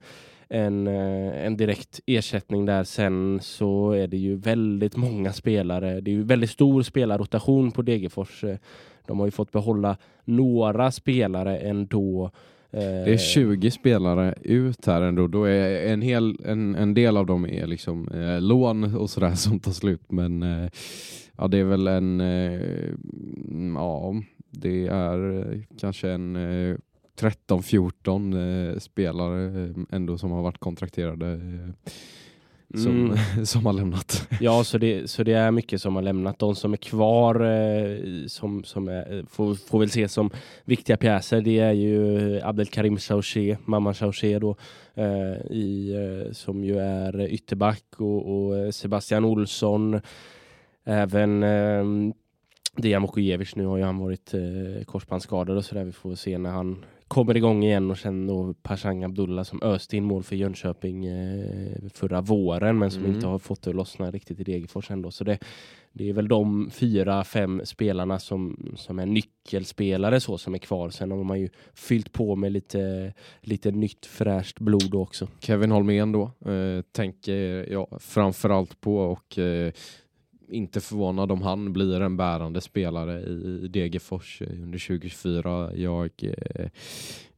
[0.48, 2.84] en, eh, en direkt ersättning där.
[2.84, 6.02] Sen så är det ju väldigt många spelare.
[6.02, 8.44] Det är ju väldigt stor spelarrotation på Degerfors.
[8.44, 8.58] Eh,
[9.08, 12.32] de har ju fått behålla några spelare ändå.
[12.72, 12.80] Eh.
[12.80, 15.28] Det är 20 spelare ut här ändå.
[15.28, 19.36] Då är en, hel, en, en del av dem är liksom eh, lån och sådär
[19.36, 20.12] som tar slut.
[20.12, 20.70] Men eh,
[21.38, 22.62] ja, det är väl en, eh,
[23.76, 24.14] ja,
[24.54, 26.78] det är eh, kanske en eh,
[27.20, 31.40] 13-14 eh, spelare eh, ändå som har varit kontrakterade
[32.78, 33.46] som, Mm.
[33.46, 34.28] som har lämnat.
[34.40, 36.40] Ja, så det, så det är mycket som har lämnat.
[36.40, 40.30] De som är kvar eh, som, som är, får, får väl ses som
[40.66, 41.42] viktiga pjäser.
[41.42, 44.56] Det är ju Abdelkarim Chaouché, mamman Chaouché då,
[44.94, 50.02] eh, i, eh, som ju är ytterback och, och Sebastian Olsson.
[50.86, 51.44] Även
[52.78, 55.84] Dejan Vukojevic, nu har ju han varit eh, korsbandsskadad och sådär.
[55.84, 59.98] Vi får se när han kommer igång igen och sen då Pashang Abdullah som öste
[59.98, 63.16] in mål för Jönköping eh, förra våren men som Mm.
[63.16, 65.12] inte har fått det att lossna riktigt i Degerfors ändå.
[65.12, 65.40] Så det,
[65.92, 70.90] det är väl de fyra, fem spelarna som, som är nyckelspelare så som är kvar.
[70.90, 75.28] Sen har man ju fyllt på med lite, lite nytt fräscht blod också.
[75.40, 79.72] Kevin Holmén då eh, tänker jag framförallt på och eh,
[80.48, 85.72] inte förvånad om han blir en bärande spelare i Degerfors eh, under 2024.
[85.76, 86.70] Jag eh,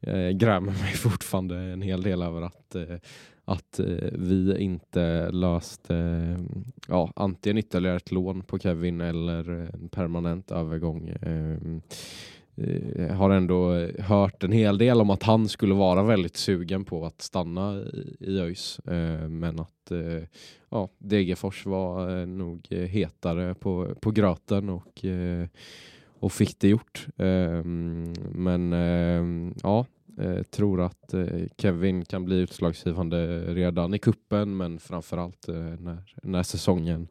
[0.02, 2.98] eh, grämer mig fortfarande en hel del över att, eh,
[3.46, 6.40] att eh, vi inte löst eh,
[6.88, 11.10] ja, antingen ytterligare ett lån på Kevin eller en permanent övergång.
[11.10, 11.58] Eh,
[12.58, 16.86] Eh, har ändå eh, hört en hel del om att han skulle vara väldigt sugen
[16.86, 17.84] på att stanna
[18.20, 18.80] i, ÖIS.
[18.80, 19.72] Eh, men att
[20.70, 25.06] ja, Degerfors var nog hetare på, på gröten och,
[26.20, 27.08] och fick det gjort.
[28.32, 28.72] Men
[29.64, 29.86] ja,
[30.50, 31.14] tror att
[31.58, 35.48] Kevin kan bli utslagsgivande redan i kuppen men framförallt
[35.80, 37.08] när, när säsongen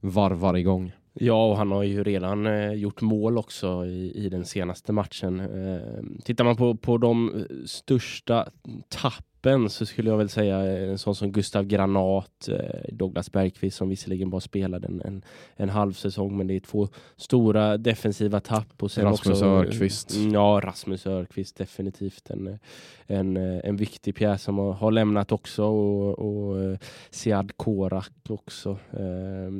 [0.00, 0.92] varvar igång.
[1.18, 5.40] Ja, och han har ju redan eh, gjort mål också i, i den senaste matchen.
[5.40, 8.48] Eh, tittar man på, på de eh, största
[8.88, 13.88] tappen så skulle jag väl säga en sån som Gustav Granat, eh, Douglas Bergqvist som
[13.88, 15.22] visserligen bara spelade en, en,
[15.56, 18.82] en halv säsong, men det är två stora defensiva tapp.
[18.82, 20.14] Och sen Rasmus också, Örqvist.
[20.32, 22.58] Ja, Rasmus Örqvist definitivt en,
[23.06, 26.78] en, en viktig pjäs som har, har lämnat också och, och eh,
[27.10, 28.70] Siad Korak också.
[28.92, 29.50] Eh,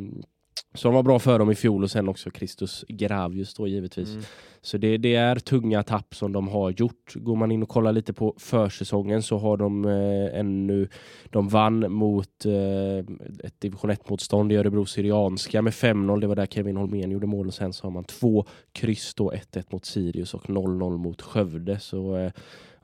[0.76, 4.08] som var bra för dem i fjol och sen också Christus Gravius då givetvis.
[4.08, 4.22] Mm.
[4.60, 7.14] Så det, det är tunga tapp som de har gjort.
[7.14, 10.88] Går man in och kollar lite på försäsongen så har de eh, ännu,
[11.30, 12.98] de vann mot eh,
[13.44, 16.20] ett division 1-motstånd i Örebro Syrianska med 5-0.
[16.20, 19.32] Det var där Kevin Holmén gjorde mål och sen så har man två kryss då,
[19.32, 21.78] 1-1 mot Sirius och 0-0 mot Skövde.
[21.78, 22.32] Så eh,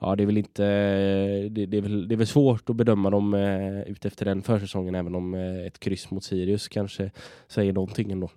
[0.02, 2.76] ja, det är väl inte, eh, det, det, är väl, det är väl svårt att
[2.76, 7.10] bedöma dem eh, utefter den försäsongen även om eh, ett kryss mot Sirius kanske
[7.48, 8.30] säger någonting ändå.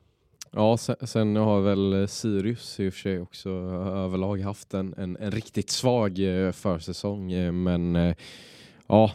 [0.51, 4.93] Ja, sen, sen har väl eh, Sirius i och för sig också överlag haft en,
[4.97, 7.53] en, en riktigt svag eh, försäsong.
[7.63, 8.15] Men
[8.87, 9.11] ja,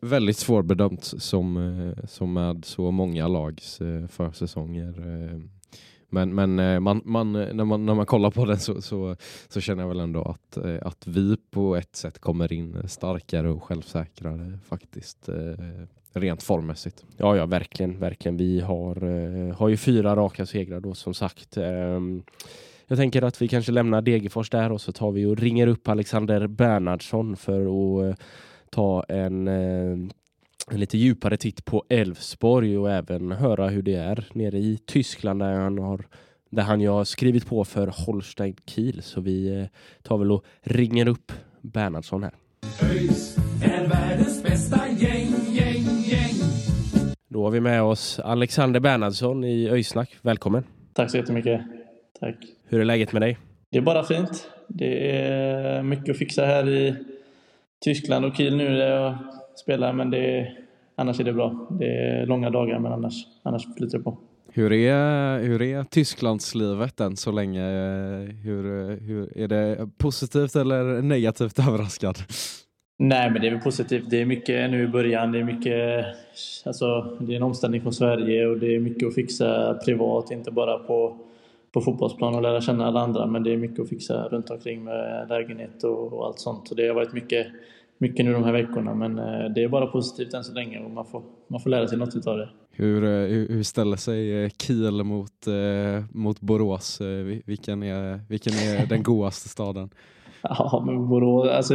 [0.00, 4.94] väldigt svårbedömt som, som med så många lags försäsonger.
[6.10, 9.16] Men, men eh, man, man, eh, när, man, när man kollar på den så, så,
[9.48, 13.50] så känner jag väl ändå att, eh, att vi på ett sätt kommer in starkare
[13.50, 15.28] och självsäkrare faktiskt.
[16.12, 17.04] Rent formmässigt.
[17.16, 18.36] Ja, ja, verkligen, verkligen.
[18.36, 21.56] Vi har, har ju fyra raka segrar då som sagt.
[21.56, 22.22] Ehm,
[22.86, 25.88] jag tänker att vi kanske lämnar Degerfors där och så tar vi och ringer upp
[25.88, 27.60] Alexander Bernhardsson för
[28.10, 28.20] att
[28.70, 29.48] ta en,
[30.70, 35.40] en lite djupare titt på Elfsborg och även höra hur det är nere i Tyskland
[35.40, 36.04] där han har
[36.50, 39.02] där han ju har skrivit på för Holstein Kiel.
[39.02, 39.66] Så vi eh,
[40.02, 42.32] tar väl och ringer upp Bernhardsson här.
[42.82, 46.34] ÖIS är världens bästa gäng, gäng, gäng.
[47.28, 50.16] Då har vi med oss Alexander Bernhardsson i Öysnack.
[50.22, 50.64] Välkommen!
[50.92, 51.60] Tack så jättemycket.
[52.20, 52.36] Tack.
[52.68, 53.38] Hur är läget med dig?
[53.70, 54.50] Det är bara fint.
[54.68, 56.94] Det är mycket att fixa här i
[57.84, 59.18] Tyskland och Kiel nu där
[59.58, 60.52] jag spelar, men det,
[60.94, 61.66] annars är det bra.
[61.70, 64.18] Det är långa dagar, men annars, annars flyter det på.
[64.52, 67.62] Hur är, hur är Tysklandslivet än så länge?
[68.44, 72.18] Hur, hur, är det positivt eller negativt överraskad?
[72.98, 74.10] Nej, men det är väl positivt.
[74.10, 75.32] Det är mycket nu i början.
[75.32, 76.06] Det är mycket,
[76.66, 80.50] alltså, det är en omställning från Sverige och det är mycket att fixa privat, inte
[80.50, 81.18] bara på,
[81.72, 84.84] på fotbollsplan och lära känna alla andra, men det är mycket att fixa runt omkring
[84.84, 86.68] med lägenhet och, och allt sånt.
[86.68, 87.46] Så det har varit mycket,
[87.98, 90.90] mycket nu de här veckorna, men eh, det är bara positivt än så länge och
[90.90, 92.48] man får, man får lära sig något utav det.
[92.70, 95.32] Hur, eh, hur, hur ställer sig eh, Kiel mot,
[96.12, 97.00] mot Borås?
[97.00, 99.90] Vi- Vilken är, vilken är den godaste staden?
[100.42, 101.74] Ja, men Borås, alltså,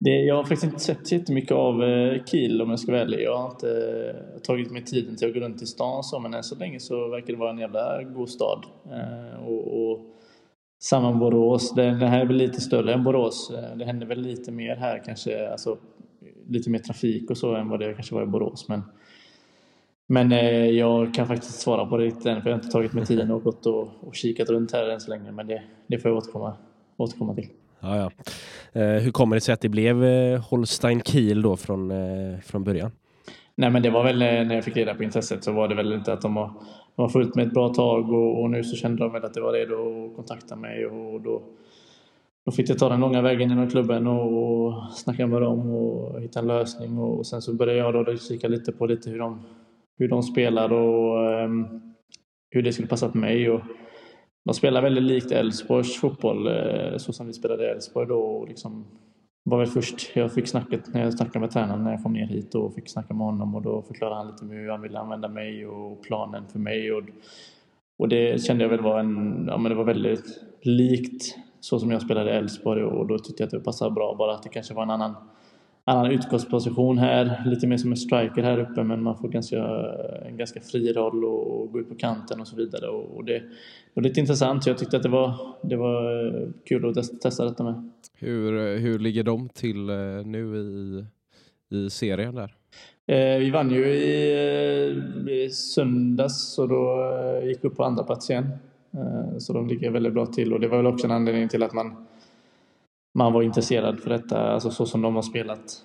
[0.00, 1.80] det, jag har faktiskt inte sett jättemycket av
[2.26, 3.20] Kiel om jag ska vara ärlig.
[3.22, 6.42] Jag har inte tagit mig tiden till att gå runt i stan så, men än
[6.42, 8.64] så länge så verkar det vara en jävla god stad.
[9.46, 10.00] Och, och
[10.78, 13.50] samma Borås, den här är väl lite större än Borås.
[13.50, 15.78] Eh, det händer väl lite mer här kanske, alltså
[16.48, 18.68] lite mer trafik och så än vad det kanske var i Borås.
[18.68, 18.82] Men,
[20.06, 22.92] men eh, jag kan faktiskt svara på det lite än, för jag har inte tagit
[22.92, 25.32] mig tiden och gått och, och kikat runt här än så länge.
[25.32, 26.56] Men det, det får jag återkomma,
[26.96, 27.48] återkomma till.
[27.80, 28.10] Ja, ja.
[28.80, 31.92] Eh, hur kommer det sig att det blev eh, Holstein Kiel då från,
[32.42, 32.90] från början?
[33.54, 35.92] Nej men det var väl när jag fick reda på intresset så var det väl
[35.92, 36.52] inte att de var,
[36.98, 39.34] de har följt mig ett bra tag och, och nu så kände de väl att
[39.34, 39.74] det var redo
[40.06, 41.42] att kontakta mig och då,
[42.44, 46.20] då fick jag ta den långa vägen genom klubben och, och snacka med dem och
[46.20, 49.40] hitta en lösning och, sen så började jag då kika lite på lite hur de,
[49.98, 51.82] hur de spelar och um,
[52.50, 53.50] hur det skulle passa för mig.
[53.50, 53.60] Och
[54.44, 58.48] de spelar väldigt likt Elfsborgs fotboll eh, så som vi spelade i Elfsborg då och
[58.48, 58.86] liksom
[59.48, 62.26] var väl först jag fick snacket när jag snackade med tränaren när jag kom ner
[62.26, 65.28] hit och fick snacka med honom och då förklarade han lite hur han ville använda
[65.28, 67.02] mig och planen för mig och,
[67.98, 71.90] och det kände jag väl var en, ja men det var väldigt likt så som
[71.90, 74.48] jag spelade i Elfsborg och då tyckte jag att det passade bra bara att det
[74.48, 75.14] kanske var en annan
[75.88, 79.56] annan utgångsposition här, lite mer som en striker här uppe men man får ganska,
[80.28, 83.24] en ganska fri roll och, och gå ut på kanten och så vidare och, och
[83.24, 83.42] det,
[83.94, 87.64] var lite intressant jag tyckte att det var, det var eh, kul att testa, detta
[87.64, 87.90] med.
[88.14, 91.04] Hur, hur ligger de till eh, nu i,
[91.76, 92.54] i serien där?
[93.06, 94.32] Eh, vi vann ju i,
[95.26, 98.48] eh, i söndags och då eh, gick vi upp på andra plats igen.
[98.92, 101.62] Eh, så de ligger väldigt bra till och det var väl också en anledning till
[101.62, 102.06] att man,
[103.18, 105.84] man var intresserad för detta, alltså så som de har spelat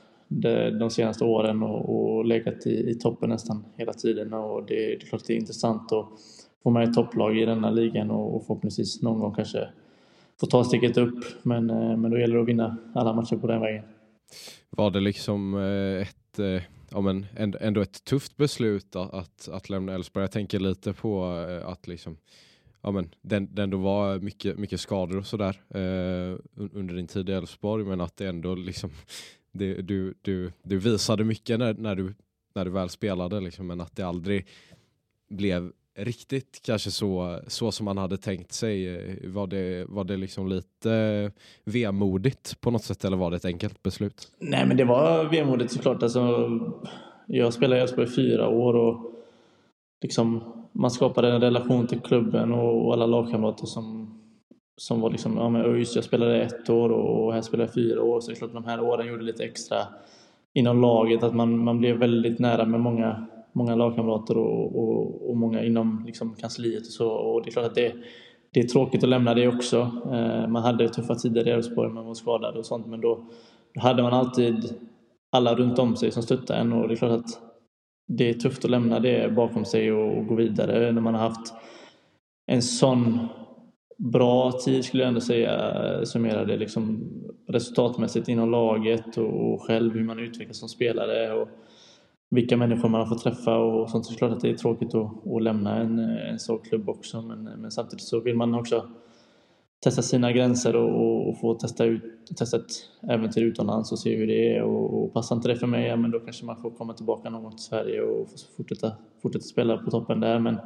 [0.80, 4.94] de, senaste åren och, och legat i, i toppen nästan hela tiden och det, det
[4.94, 6.10] är klart att det är intressant att
[6.64, 9.70] få med ett topplag i denna ligan och, och förhoppningsvis någon gång kanske
[10.40, 13.48] få ta steget upp men, eh, men då gäller det att vinna alla matcher på
[13.48, 13.84] den vägen.
[14.70, 17.26] Var det liksom eh, ett, eh, ja, men
[17.60, 20.24] ändå ett tufft beslut att, att, lämna Elfsborg?
[20.24, 21.26] Jag tänker lite på
[21.66, 22.18] att liksom,
[22.84, 26.38] ja, men den, den då var mycket, mycket skador och sådär eh,
[26.74, 28.90] under din tid i Elfsborg men att det ändå liksom,
[29.52, 32.14] det, du, du, du visade mycket när, när, du,
[32.56, 34.48] när du väl spelade liksom, men att det aldrig
[35.30, 39.28] blev riktigt kanske så, så som man hade tänkt sig.
[39.28, 41.32] Var det, var det liksom lite
[41.64, 44.32] vemodigt på något sätt eller var det ett enkelt beslut?
[44.40, 46.04] Nej, men det var vemodigt såklart.
[46.04, 46.50] Alltså,
[47.28, 49.13] jag spelade i Elfsborg i fyra år och
[50.04, 54.18] liksom, man skapade en relation till klubben och, och alla lagkamrater som,
[54.78, 58.04] som var liksom, ja men just jag spelade ett år och här spelade jag fyra
[58.04, 59.78] år så det är klart att de här åren gjorde lite extra
[60.54, 65.38] inom laget att man, man blev väldigt nära med många, många lagkamrater och, och, och
[65.38, 67.94] många inom liksom, kansliet och så och det är klart att det,
[68.54, 69.92] det är tråkigt att lämna det också.
[70.12, 73.26] Eh, man hade tuffa tider i Elfsborg, man var skadad och sånt men då,
[73.74, 74.74] då hade man alltid
[75.32, 77.53] alla runt om sig som stöttade en och det är klart att
[78.08, 81.54] det är tufft att lämna det bakom sig och gå vidare när man har haft
[82.48, 83.28] en sån
[83.98, 87.10] bra tid skulle jag ändå säga, eh, summera det liksom
[87.48, 91.50] resultatmässigt inom laget och själv hur man utvecklas som spelare och
[92.30, 94.06] vilka människor man har fått träffa och sånt.
[94.06, 96.60] Så det är klart att det är tråkigt att, att lämna en, eh, en sån
[96.60, 98.90] klubb också men, eh, men samtidigt så vill man också
[99.84, 102.02] testa sina gränser och, och, få testa, ut,
[102.38, 102.72] testa ett
[103.10, 105.96] äventyr utomlands och se hur det är och, och passar inte det för mig, ja,
[105.96, 108.92] men då kanske man får komma tillbaka någon gång till Sverige och fortsätta,
[109.22, 110.40] fortsätta spela på toppen där.
[110.40, 110.58] Men,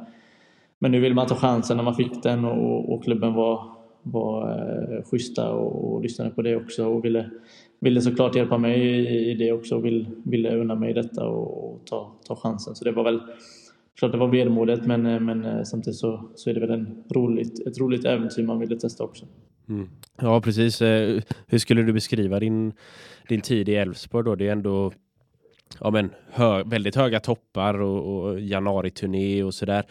[0.78, 4.50] men nu vill man ta chansen när man fick den och, och klubben var, var
[4.50, 7.30] eh, schyssta och, och lyssnade på det också och ville,
[7.80, 11.64] ville såklart hjälpa mig i, i det också och vill, ville unna mig detta och,
[11.64, 12.74] och ta, ta chansen.
[12.74, 13.20] Så det var väl
[13.98, 17.04] klart det var vemodigt men, eh, men eh, samtidigt så, så är det väl en
[17.14, 19.26] roligt, ett roligt äventyr man ville testa också.
[19.68, 19.88] Mm.
[20.20, 20.82] Ja, precis.
[20.82, 22.72] Eh, hur skulle du beskriva din,
[23.28, 24.34] din tid i Elfsborg då?
[24.34, 24.92] Det är ändå
[25.80, 29.84] ja, men, hö, väldigt höga toppar och, och januari-turné och sådär.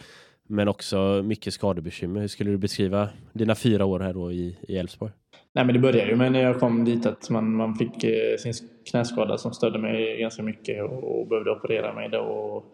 [0.50, 2.20] Men också mycket skadebekymmer.
[2.20, 5.12] Hur skulle du beskriva dina fyra år här då i Elfsborg?
[5.52, 8.04] Nej, men det började ju med när jag kom dit att man, man fick
[8.38, 8.52] sin
[8.90, 12.08] knäskada som stödde mig ganska mycket och, och behövde operera mig.
[12.08, 12.64] Då och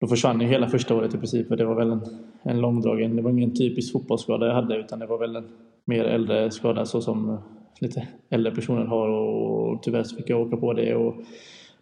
[0.00, 2.00] då försvann ju hela första året i princip för det var väl en,
[2.42, 5.48] en långdragen, det var ingen typisk fotbollsskada jag hade utan det var väl en
[5.84, 7.38] mer äldre skada så som
[7.80, 11.14] lite äldre personer har och tyvärr så fick jag åka på det och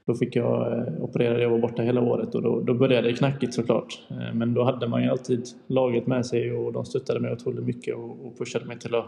[0.07, 3.09] då fick jag eh, operera det och var borta hela året och då, då började
[3.09, 4.03] det knackigt såklart.
[4.11, 7.65] Eh, men då hade man ju alltid laget med sig och de stöttade mig otroligt
[7.65, 9.07] mycket och, och pushade mig till att,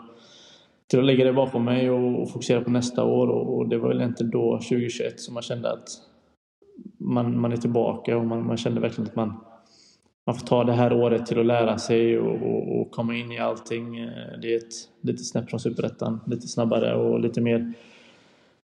[0.90, 3.78] till att lägga det bakom mig och, och fokusera på nästa år och, och det
[3.78, 5.88] var väl inte då 2021 som man kände att
[7.06, 9.34] man, man är tillbaka och man, man kände verkligen att man,
[10.26, 13.32] man får ta det här året till att lära sig och, och, och komma in
[13.32, 13.98] i allting.
[13.98, 17.74] Eh, det är ett lite snäpp från Superettan, lite snabbare och lite mer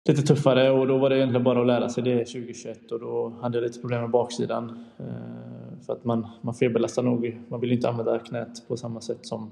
[0.08, 3.34] lite tuffare och då var det egentligen bara att lära sig det 2021 och då
[3.42, 4.86] hade jag lite problem med baksidan.
[4.98, 9.26] Eh, för att man, man felbelastar nog, man vill inte använda knät på samma sätt
[9.26, 9.52] som,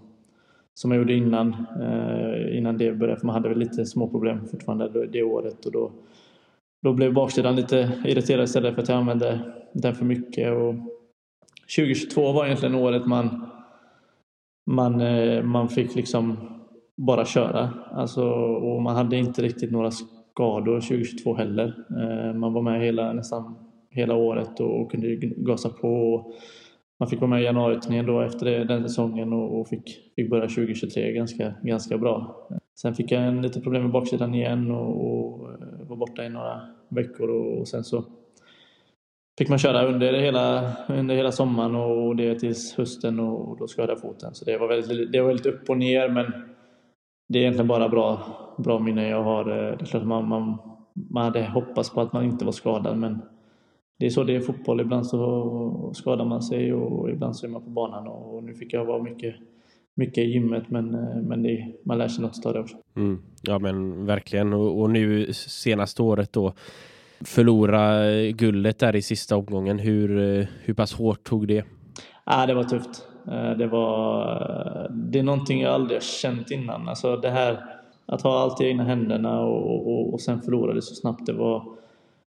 [0.73, 3.19] som jag gjorde innan, eh, innan det började.
[3.19, 5.91] För man hade väl lite små problem fortfarande det året och då
[6.85, 9.39] då blev baksidan lite irriterad istället för att jag använde
[9.73, 10.53] den för mycket.
[10.53, 10.75] Och
[11.77, 13.45] 2022 var egentligen året man,
[14.65, 16.37] man, eh, man fick liksom
[16.97, 17.69] bara köra.
[17.91, 21.73] Alltså, och man hade inte riktigt några skador 2022 heller.
[21.89, 23.55] Eh, man var med hela, nästan
[23.89, 26.23] hela året och kunde gasa på.
[26.99, 31.11] Man fick vara med i januariturnén då efter den säsongen och fick, fick börja 2023
[31.11, 32.47] ganska, ganska bra.
[32.81, 35.44] Sen fick jag en lite problem med baksidan igen och, och
[35.89, 38.03] var borta i några veckor och sen så
[39.37, 43.93] fick man köra under hela, under hela sommaren och det tills hösten och då skadade
[43.93, 44.35] jag foten.
[44.35, 46.25] Så det var, väldigt, det var väldigt upp och ner men
[47.27, 48.19] det är egentligen bara bra,
[48.57, 49.49] bra minnen jag har.
[49.49, 50.57] Eh, det är klart man, man,
[50.93, 53.21] man hade hoppats på att man inte var skadad men
[53.99, 54.81] det är så det är fotboll.
[54.81, 58.73] Ibland så skadar man sig och ibland så är man på banan och nu fick
[58.73, 59.35] jag vara mycket
[59.95, 60.91] mycket i gymmet men,
[61.27, 62.77] men det, man lär sig något av det också.
[62.95, 63.21] Mm.
[63.41, 66.53] Ja men verkligen och, och, nu senaste året då
[67.21, 69.79] förlora guldet där i sista omgången.
[69.79, 70.09] Hur,
[70.63, 71.65] hur pass hårt tog det?
[72.25, 73.07] Ja, det var tufft.
[73.27, 76.89] Eh, det, var, det är någonting jag aldrig har känt innan.
[76.89, 80.81] Alltså det här att ha allt i egna händerna och, och, och sen förlora det
[80.81, 81.25] så snabbt.
[81.25, 81.63] Det var,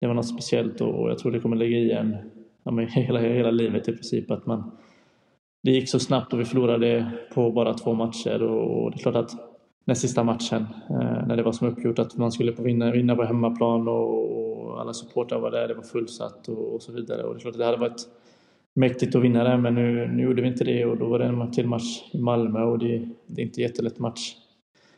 [0.02, 2.18] det var något speciellt och jag tror det kommer lägga i en
[2.64, 4.32] ja, hela, hela livet i princip.
[4.32, 4.72] Att man,
[5.68, 9.16] det gick så snabbt och vi förlorade på bara två matcher och det är klart
[9.16, 9.32] att
[9.86, 13.24] näst sista matchen eh, när det var som uppgjort att man skulle vinna, vinna på
[13.24, 17.24] hemmaplan och alla supportrar var där, det var fullsatt och, så vidare.
[17.24, 18.02] Och det är klart att det hade varit
[18.74, 21.26] mäktigt att vinna det men nu, nu gjorde vi inte det och då var det
[21.26, 24.36] en till match i Malmö och det, det är inte jättelätt match.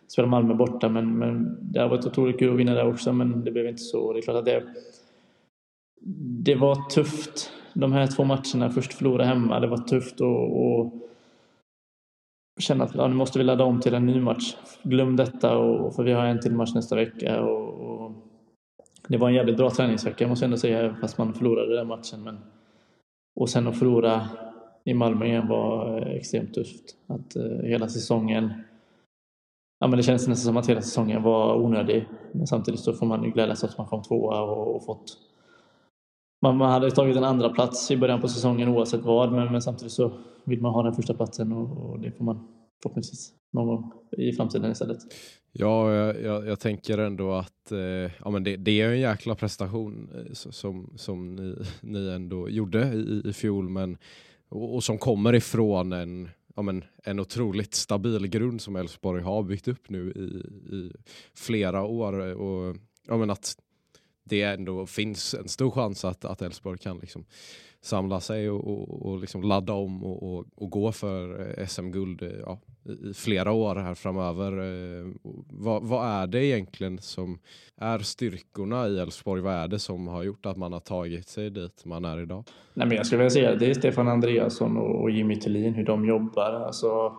[0.08, 3.43] Spela Malmö borta men, men det har varit otroligt kul att vinna där också men
[3.43, 4.13] det blev inte så.
[4.13, 4.63] Det är klart att det,
[6.43, 8.70] det var tufft de här två matcherna.
[8.70, 10.94] Först förlora hemma, det var tufft och, och
[12.60, 14.56] känna att ja, nu måste vi ladda om till en ny match.
[14.84, 17.42] Glöm detta och, för vi har en till match nästa vecka.
[17.42, 18.12] Och, och
[19.08, 22.24] det var en jävligt bra träningsvecka måste jag ändå säga fast man förlorade den matchen.
[22.24, 22.39] Men,
[23.36, 24.28] och sen att förlora
[24.86, 26.96] i Malmö igen var eh, extremt tufft.
[27.08, 28.54] Att eh, hela säsongen
[29.82, 32.08] Ja, men det känns nästan som att hela säsongen var onödig.
[32.32, 35.18] Men samtidigt så får man ju glädjas åt att man kom tvåa och, och fått
[36.42, 39.62] man, man hade tagit en andra plats i början på säsongen oavsett vad men, men
[39.62, 40.12] samtidigt så
[40.44, 42.48] vill man ha den första platsen och, och det får man
[42.84, 44.98] förhoppningsvis någon gång i framtiden istället.
[45.52, 49.36] Ja, jag, jag, jag tänker ändå att eh, ja, men det, det, är en jäkla
[49.36, 53.98] prestation eh, som, som ni, ni ändå gjorde i, i fjol men,
[54.50, 59.44] och, och som kommer ifrån en, ja, men, en otroligt stabil grund som Elfsborg har
[59.44, 60.22] byggt upp nu i,
[60.76, 60.92] i
[61.36, 62.36] flera år.
[62.36, 62.76] Och,
[63.08, 63.56] ja, men att
[64.30, 67.25] det ändå finns en stor chans att Elfsborg kan liksom
[67.82, 72.21] samla sig och, och, och liksom ladda om och, och, och gå för eh, SM-guld
[72.21, 72.59] eh, ja,
[73.09, 74.51] i flera år här framöver.
[74.51, 75.07] Eh,
[75.49, 77.39] vad, vad, är det egentligen som
[77.77, 79.41] är styrkorna i Elfsborg?
[79.41, 82.43] Vad är det som har gjort att man har tagit sig dit man är idag?
[82.73, 85.86] Nej, men jag skulle vilja säga att det är Stefan Andreasson och Jimmy Tillin, hur
[85.86, 86.51] de jobbar.
[86.51, 87.17] Alltså,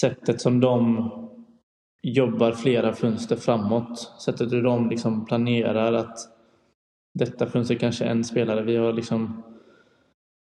[0.00, 1.10] sättet som de
[2.04, 3.98] jobbar flera fönster framåt.
[3.98, 6.18] Sättet hur de liksom planerar att
[7.14, 8.62] detta fönster kanske en spelare.
[8.62, 9.42] Vi har liksom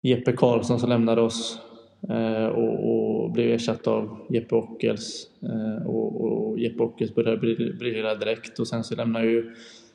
[0.03, 1.61] Jeppe Karlsson som lämnade oss
[2.09, 5.27] eh, och, och, blev ersatt av Jeppe Ockels.
[5.43, 7.37] Eh, och, och, Jeppe Ockels började
[7.79, 9.55] briljera direkt och sen så lämnar ju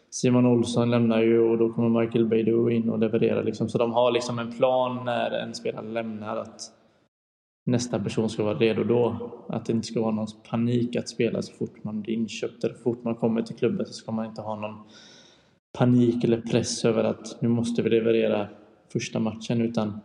[0.10, 3.44] Simon Olsson lämnar ju och då kommer Michael Beidou in och levererar.
[3.44, 3.70] Liksom.
[3.70, 6.62] Så de har liksom en plan när en spelare lämnar att
[7.68, 9.32] nästa person ska vara redo då.
[9.48, 12.76] Att det inte ska vara någon panik att spela så fort man blir inköpt eller
[12.76, 14.76] så fort man kommer till klubben så ska man inte ha någon
[15.78, 18.48] panik eller press över att nu måste vi leverera
[18.94, 20.00] första matchen utan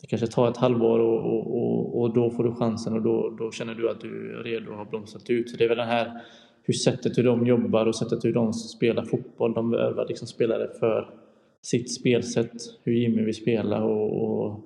[0.00, 3.36] det kanske tar ett halvår och, och, och, och, då får du chansen och då,
[3.38, 5.50] då känner du att du är redo och har blomstrat ut.
[5.50, 6.20] Så det är väl den här
[6.62, 9.54] hur sättet hur de jobbar och sättet hur de spelar fotboll.
[9.54, 11.14] De övar liksom spelare för
[11.62, 14.60] sitt spelsätt, hur Jimmy vill spela och, och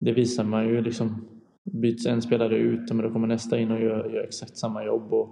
[0.00, 1.26] det visar man ju liksom.
[1.64, 5.12] Byts en spelare ut, men då kommer nästa in och gör, gör exakt samma jobb.
[5.12, 5.28] Och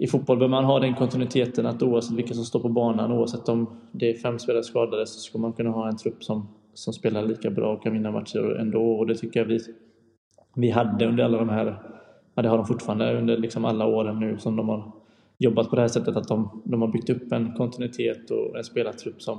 [0.00, 3.48] i fotboll bör man ha den kontinuiteten att oavsett vilka som står på banan, oavsett
[3.48, 6.92] om det är fem spelare skadade, så ska man kunna ha en trupp som, som
[6.92, 8.92] spelar lika bra och kan vinna matcher ändå.
[8.92, 9.58] Och det tycker jag vi,
[10.54, 11.82] vi hade under alla de här,
[12.34, 14.92] ja det har de fortfarande under liksom alla åren nu som de har
[15.38, 18.64] jobbat på det här sättet att de, de har byggt upp en kontinuitet och en
[18.64, 19.38] spelartrupp som,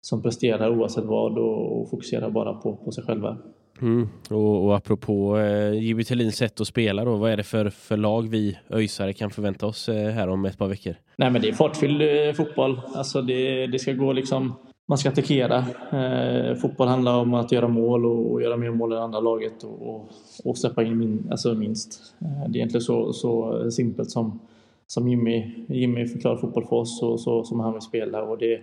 [0.00, 3.36] som presterar oavsett vad och, och fokuserar bara på, på sig själva.
[3.82, 4.08] Mm.
[4.30, 7.96] Och, och apropå eh, Jimmy Thelins sätt att spela då, vad är det för, för
[7.96, 10.94] lag vi öjsare kan förvänta oss eh, här om ett par veckor?
[11.16, 12.80] Nej men det är fartfylld eh, fotboll.
[12.94, 14.54] Alltså det, det ska gå liksom,
[14.88, 15.58] man ska attackera.
[15.92, 19.64] Eh, fotboll handlar om att göra mål och, och, göra mer mål än andra laget
[19.64, 20.10] och, och,
[20.44, 22.14] och släppa in min, alltså minst.
[22.20, 24.40] Eh, det är egentligen så, så simpelt som,
[24.86, 28.22] som Jimmy, Jimmy förklarar fotboll för oss och så som han vill spela.
[28.22, 28.60] Och det,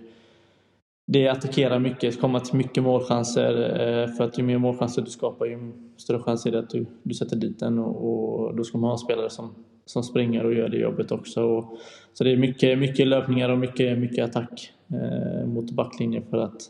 [1.06, 3.54] det attackerar mycket, kommer till mycket målchanser.
[3.54, 6.86] Eh, för att ju mer målchanser du skapar ju större chans är det att du,
[7.04, 10.54] du sätter dit den och, och, då ska man ha spelare som, som springer och
[10.54, 11.44] gör det jobbet också.
[11.44, 11.78] Och,
[12.14, 16.62] så det är mycket, mycket löpningar och mycket, mycket attack eh, mot backlinjen för att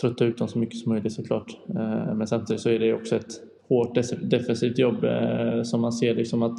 [0.00, 1.58] trötta ut dem så mycket som möjligt såklart.
[1.68, 3.32] Eh, men samtidigt så är det också ett
[3.68, 6.58] hårt defensivt jobb eh, som man ser liksom att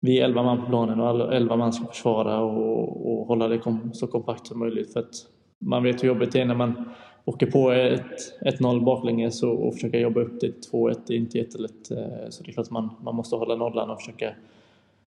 [0.00, 3.58] vi är elva man på planen och elva man ska försvara och, och hålla det
[3.58, 4.92] kom, så kompakt som möjligt.
[4.92, 5.14] För att
[5.60, 6.90] man vet hur jobbigt det är när man
[7.24, 10.96] åker på ett 1-0 baklänges och, och försöka jobba upp till 2-1.
[11.06, 11.90] Det är inte jättelätt.
[11.90, 14.34] Eh, så det är klart att man, man måste hålla nollan och försöka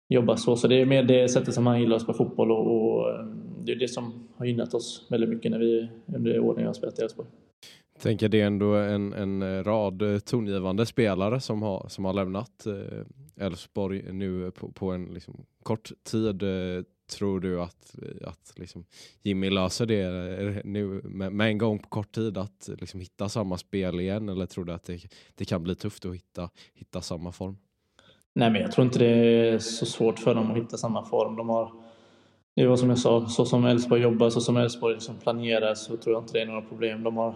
[0.09, 0.57] jobba så.
[0.57, 3.27] Så det är mer det sättet som man gillar att spela fotboll och, och eh,
[3.65, 6.75] det är det som har gynnat oss väldigt mycket när vi, under åren jag har
[6.75, 7.29] spelat i Elfsborg.
[7.95, 12.13] Jag tänker det är ändå en, en rad eh, tongivande spelare som har, som har
[12.13, 12.67] lämnat
[13.37, 16.43] Elfsborg nu på, på en liksom kort tid.
[17.11, 17.95] Tror du att,
[18.25, 18.85] att liksom
[19.23, 23.29] Jimmy löser det eh, nu med, med, en gång på kort tid att liksom hitta
[23.29, 25.01] samma spel igen eller tror du att det,
[25.35, 27.57] det kan bli tufft att hitta, hitta samma form?
[28.35, 31.37] Nej, men jag tror inte det är så svårt för dem att hitta samma form.
[31.37, 31.73] De har,
[32.57, 35.97] det var som jag sa, så som Elfsborg jobbar, så som Elfsborg liksom planerar så
[35.97, 37.03] tror jag inte det är några problem.
[37.03, 37.35] De har,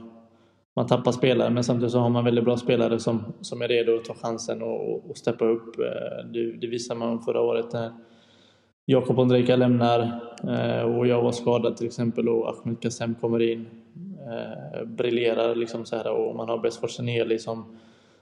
[0.77, 3.97] man tappar spelare men samtidigt så har man väldigt bra spelare som, som är redo
[3.97, 5.79] att ta chansen och, och steppa upp.
[5.79, 7.93] Eh, det, det visade man förra året när
[8.89, 10.01] Jakob Ondrejka lämnar
[10.49, 13.67] eh, och jag var skadad till exempel och Ahmed Kassem kommer in.
[14.31, 17.77] Eh, briljerar liksom så här och man har Besfors Seneli som,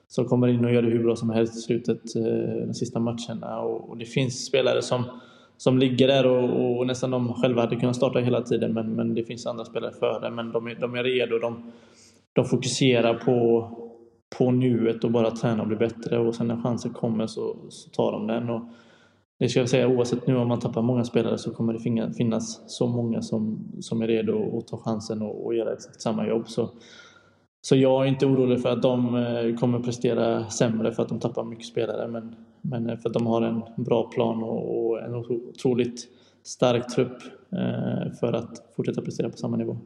[0.09, 3.01] som kommer in och gör det hur bra som helst i slutet, eh, de sista
[3.01, 3.61] matcherna.
[3.61, 5.05] Och, det finns spelare som,
[5.57, 9.15] som ligger där och, och, nästan de själva hade kunnat starta hela tiden men, men
[9.15, 10.31] det finns andra spelare före.
[10.31, 11.73] Men de är, de är redo, de,
[12.33, 13.69] de fokuserar på,
[14.39, 17.91] på nuet och bara träna och bli bättre och sen när chansen kommer så, så
[17.91, 18.51] tar de den.
[18.51, 18.63] Och,
[19.39, 22.63] det ska jag säga, oavsett nu om man tappar många spelare så kommer det finnas
[22.67, 26.49] så många som, som är redo att ta chansen och, och göra exakt samma jobb.
[26.49, 26.71] Så,
[27.61, 31.21] så jag är inte orolig för att de eh, kommer prestera sämre för att de
[31.21, 35.01] tappar mycket spelare men, men eh, för att de har en bra plan och, och
[35.03, 36.09] en otroligt
[36.43, 37.23] stark trupp
[37.53, 39.79] eh, för att fortsätta prestera på samma nivå.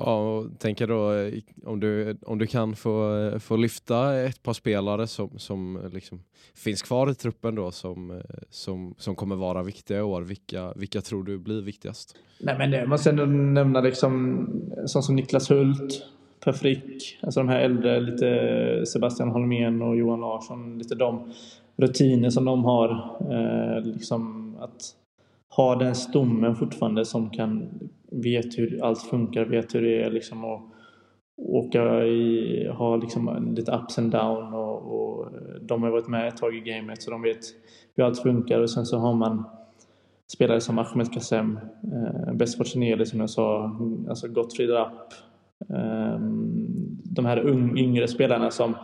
[0.00, 1.32] Ja, och tänker då eh,
[1.64, 5.90] om du, om du kan få, eh, få lyfta ett par spelare som, som eh,
[5.90, 6.20] liksom
[6.54, 10.22] finns kvar i truppen då som, som, som kommer vara viktiga i år.
[10.22, 12.16] Vilka, vilka tror du blir viktigast?
[12.40, 14.48] Nej, men det måste ändå nämna liksom,
[14.86, 16.06] sånt som Niklas Hult,
[16.44, 21.32] Per Frick, alltså de här äldre, lite Sebastian Holmén och Johan Larsson, lite de
[21.76, 22.90] rutiner som de har.
[23.20, 24.94] Eh, liksom att
[25.56, 27.68] ha den stommen fortfarande som kan
[28.10, 30.62] vet hur allt funkar, vet hur det är liksom att
[31.36, 35.28] åka i, ha liksom lite ups and down och, och
[35.60, 37.40] de har varit med ett tag i gamet så de vet
[37.96, 39.44] hur allt funkar och sen så har man
[40.32, 41.58] spelare som Ahmed Kassem,
[41.92, 43.76] eh, Besfort som jag sa,
[44.08, 45.12] alltså Gottfried Rapp.
[45.70, 46.20] Eh,
[47.04, 48.74] de här un, yngre spelarna som,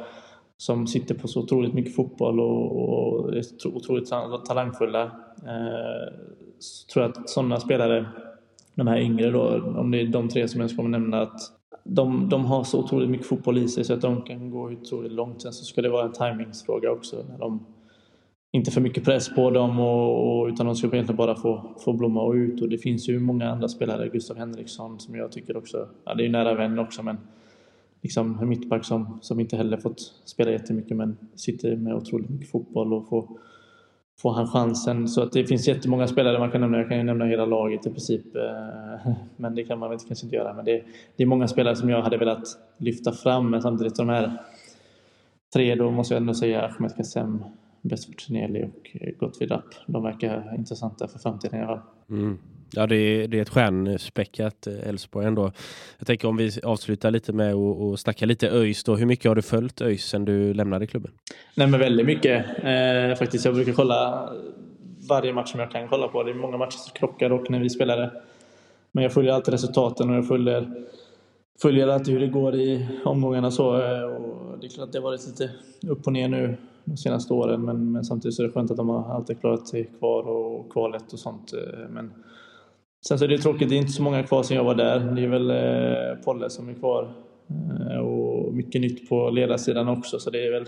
[0.56, 4.08] som sitter på så otroligt mycket fotboll och, och är otroligt
[4.46, 5.02] talangfulla.
[5.46, 6.14] Eh,
[6.62, 8.06] så tror jag att sådana spelare,
[8.74, 11.40] de här yngre då, om det är de tre som jag ska nämna, att
[11.84, 15.12] de, de har så otroligt mycket fotboll i sig så att de kan gå otroligt
[15.12, 15.42] långt.
[15.42, 17.24] Sen så ska det vara en timingsfråga också.
[17.28, 17.66] När de,
[18.52, 21.92] inte för mycket press på dem och, och, utan de ska egentligen bara få, få
[21.92, 22.62] blomma ut.
[22.62, 26.22] Och det finns ju många andra spelare, Gustav Henriksson som jag tycker också, ja det
[26.22, 27.16] är ju nära vän också men
[28.02, 32.50] liksom en mittback som, som inte heller fått spela jättemycket men sitter med otroligt mycket
[32.50, 33.28] fotboll och får
[34.20, 35.08] får han chansen.
[35.08, 36.78] Så att det finns jättemånga spelare man kan nämna.
[36.78, 38.36] Jag kan ju nämna hela laget i princip.
[38.36, 40.54] Eh, men det kan man väl kanske inte göra.
[40.54, 40.84] Men det,
[41.16, 42.44] det är många spelare som jag hade velat
[42.78, 43.50] lyfta fram.
[43.50, 44.32] Men samtidigt de här
[45.54, 47.44] tre då måste jag ändå säga Ahmed Kassem,
[47.82, 49.74] Besfort Tineli och Gottfried Rapp.
[49.86, 51.86] De verkar intressanta för framtiden i alla fall.
[52.10, 52.38] Mm.
[52.74, 55.52] Ja, det är, det är ett stjärnspäckat eh, Elfsborg ändå.
[55.98, 58.96] Jag tänker om vi avslutar lite med att snacka lite ÖIS då.
[58.96, 61.12] Hur mycket har du följt ÖIS sen du lämnade klubben?
[61.54, 62.46] Nej, men väldigt mycket.
[62.46, 64.28] Eh, faktiskt, jag brukar kolla
[65.08, 66.22] varje match som jag kan kolla på.
[66.22, 68.10] Det är många matcher som krockar och när vi spelade.
[68.92, 70.86] Men jag följer alltid resultaten och jag följer,
[71.62, 73.50] följer alltid hur det går i omgångarna.
[73.50, 75.50] Så, eh, och det är klart att det har varit lite
[75.86, 77.64] upp och ner nu de senaste åren.
[77.64, 80.72] Men, men samtidigt så är det skönt att de har alltid klarat sig kvar och
[80.72, 81.52] kvalet och sånt.
[81.52, 82.12] Eh, men
[83.08, 85.00] Sen så är det tråkigt, det är inte så många kvar sen jag var där.
[85.00, 87.12] Det är väl eh, Polle som är kvar.
[87.90, 90.66] Eh, och mycket nytt på ledarsidan också, så det är väl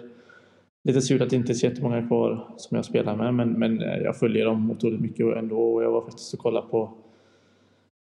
[0.85, 3.35] lite surt att det inte är så jättemånga kvar som jag spelar med.
[3.35, 5.75] Men, men eh, jag följer dem otroligt mycket ändå.
[5.75, 6.91] Och jag var faktiskt och kollade på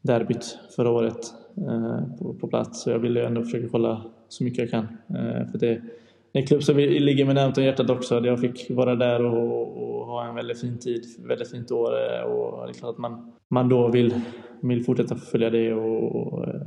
[0.02, 2.82] derbyt förra året eh, på, på plats.
[2.82, 4.84] Så jag ville ändå försöka kolla så mycket jag kan.
[5.08, 5.82] Eh, för det,
[6.36, 8.26] en klubb som ligger mig närmast om hjärtat också.
[8.26, 11.90] Jag fick vara där och, och, ha en väldigt fin tid, väldigt fint år.
[12.24, 14.14] Och det är klart att man, man då vill,
[14.62, 16.60] vill fortsätta följa det och, och eh,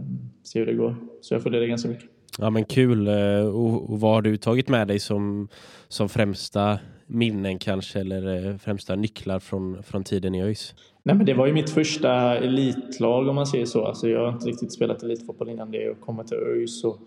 [0.43, 0.95] se hur det går.
[1.21, 2.09] Så jag följer det ganska mycket.
[2.39, 3.07] Ja men kul.
[3.07, 5.47] Eh, och, och vad har du tagit med dig som,
[5.87, 10.75] som främsta minnen kanske eller eh, främsta nycklar från, från tiden i ÖIS?
[11.03, 13.85] Nej, men det var ju mitt första elitlag om man säger så.
[13.85, 16.83] Alltså, jag har inte riktigt spelat elitfotboll innan det och kommit till ÖIS.
[16.83, 16.99] Och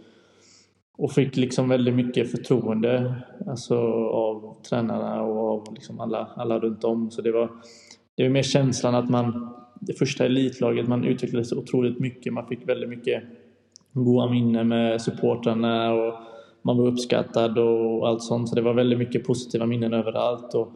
[0.99, 3.15] och fick liksom väldigt mycket förtroende
[3.47, 3.77] alltså
[4.13, 7.11] av tränarna och av liksom alla, alla runt om.
[7.11, 7.51] Så det var,
[8.17, 12.33] det var mer känslan att man, det första elitlaget, man utvecklades otroligt mycket.
[12.33, 13.23] Man fick väldigt mycket
[13.93, 16.15] goda minnen med supportrarna och
[16.63, 18.49] man var uppskattad och allt sånt.
[18.49, 20.55] Så det var väldigt mycket positiva minnen överallt.
[20.55, 20.73] Och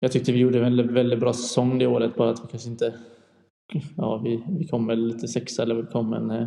[0.00, 2.70] jag tyckte vi gjorde en väldigt, väldigt bra säsong det året, bara att vi kanske
[2.70, 2.94] inte...
[3.96, 6.46] Ja, vi, vi kom väl lite sexa eller vi kom en eh,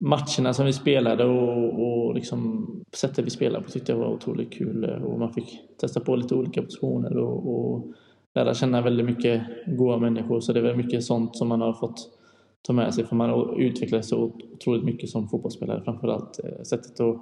[0.00, 4.52] matcherna som vi spelade och, och liksom sättet vi spelade på tyckte jag var otroligt
[4.52, 4.84] kul.
[4.84, 7.86] Och man fick testa på lite olika positioner och, och
[8.34, 10.40] lära känna väldigt mycket goda människor.
[10.40, 12.16] Så det är väl mycket sånt som man har fått
[12.62, 17.16] ta med sig för man utvecklas så otroligt mycket som fotbollsspelare framförallt eh, sättet att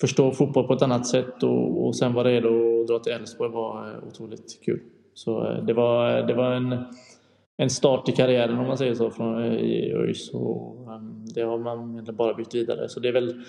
[0.00, 1.42] förstå fotboll på ett annat sätt.
[1.42, 4.80] Och, och sen vara redo att dra till Elfsborg var eh, otroligt kul.
[5.14, 6.84] Så eh, det var, det var en
[7.58, 11.42] en start i karriären om man säger så från, eh, i ÖIS och um, det
[11.42, 12.88] har man egentligen bara byggt vidare.
[12.88, 13.42] Så det är väl,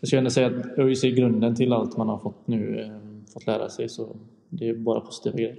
[0.00, 3.24] jag skulle ändå säga att ÖIS är grunden till allt man har fått nu, um,
[3.32, 4.16] fått lära sig så
[4.48, 5.56] det är bara positiva grejer.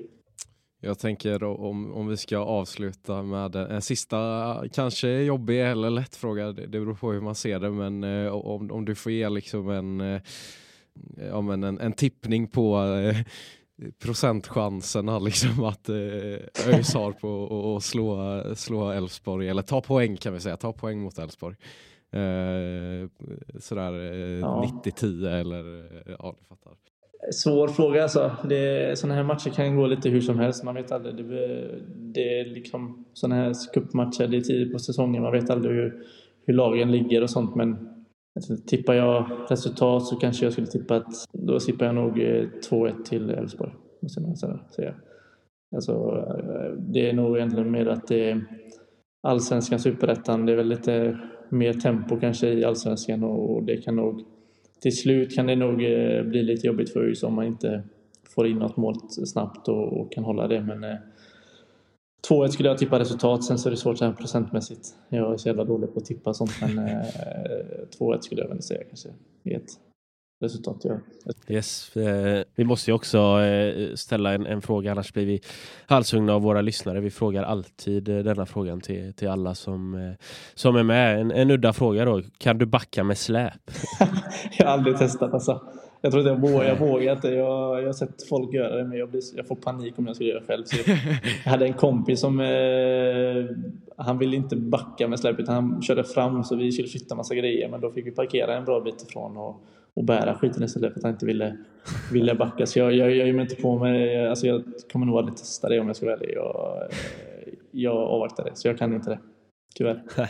[0.81, 6.15] Jag tänker om, om vi ska avsluta med eh, en sista, kanske jobbig eller lätt
[6.15, 9.11] fråga, det, det beror på hur man ser det, men eh, om, om du får
[9.11, 10.21] ge liksom en, eh,
[11.29, 13.15] ja, men en, en tippning på eh,
[13.99, 15.95] procentchanserna liksom att eh,
[16.67, 21.01] ÖIS har på att slå, slå Elfsborg, eller ta poäng kan vi säga, ta poäng
[21.01, 21.55] mot Elfsborg.
[22.11, 23.09] Eh,
[23.59, 24.81] sådär eh, ja.
[24.83, 26.73] 90-10 eller eh, ja, du fattar.
[27.31, 28.31] Svår fråga alltså.
[28.49, 30.63] Det, sådana här matcher kan gå lite hur som helst.
[30.63, 31.15] Man vet aldrig.
[31.15, 35.21] Det, det är liksom sådana här cupmatcher, det är tidigt på säsongen.
[35.21, 36.03] Man vet aldrig hur,
[36.45, 37.55] hur lagen ligger och sånt.
[37.55, 37.94] Men
[38.35, 42.47] Alltså, tippar jag resultat så kanske jag skulle tippa att då tippar jag nog eh,
[42.69, 43.71] 2-1 till Elfsborg.
[44.01, 44.93] Måste man säga.
[45.75, 48.45] Alltså, eh, det är nog egentligen mer att det är
[49.23, 50.45] allsvenskan, superettan.
[50.45, 51.19] Det är väl lite
[51.49, 54.21] mer tempo kanske i allsvenskan och det kan nog
[54.81, 57.83] till slut kan det nog eh, bli lite jobbigt för ÖIS om man inte
[58.35, 60.61] får in något mål snabbt och, och kan hålla det.
[60.61, 60.95] Men eh,
[62.29, 64.87] 2-1 skulle jag tippa resultat, sen så är det svårt så här procentmässigt.
[65.09, 67.05] Jag är så jävla dålig på att tippa sånt men eh,
[67.99, 69.09] 2-1 skulle jag väl säga kanske
[69.43, 69.69] i ett
[70.41, 70.77] resultat.
[70.83, 70.97] Ja.
[71.47, 75.41] Yes, eh, vi måste ju också eh, ställa en, en, fråga, annars blir vi
[75.85, 76.99] halshugna av våra lyssnare.
[76.99, 80.13] Vi frågar alltid eh, denna frågan till, till alla som, eh,
[80.55, 81.21] som är med.
[81.21, 83.71] En, en udda fråga då, kan du backa med släp?
[84.57, 85.61] jag har aldrig testat alltså.
[86.05, 87.27] Jag tror inte jag vågar, jag vågar inte.
[87.27, 90.15] Jag, jag har sett folk göra det men jag, blir, jag får panik om jag
[90.15, 90.63] skulle göra det själv.
[90.63, 90.77] Så
[91.43, 93.45] jag hade en kompis som eh,
[93.97, 97.35] han ville inte backa med släp utan han körde fram så vi skulle flytta massa
[97.35, 100.93] grejer men då fick vi parkera en bra bit ifrån och, och bära skiten istället
[100.93, 101.57] för att han inte ville,
[102.11, 102.65] ville backa.
[102.65, 104.27] Så jag, jag, jag ger mig inte på mig.
[104.27, 106.31] Alltså jag kommer nog aldrig testa det om jag ska vara ärlig.
[106.35, 109.19] Jag, eh, jag avvaktar det så jag kan inte det.
[109.75, 110.03] Tyvärr.
[110.17, 110.29] Nej,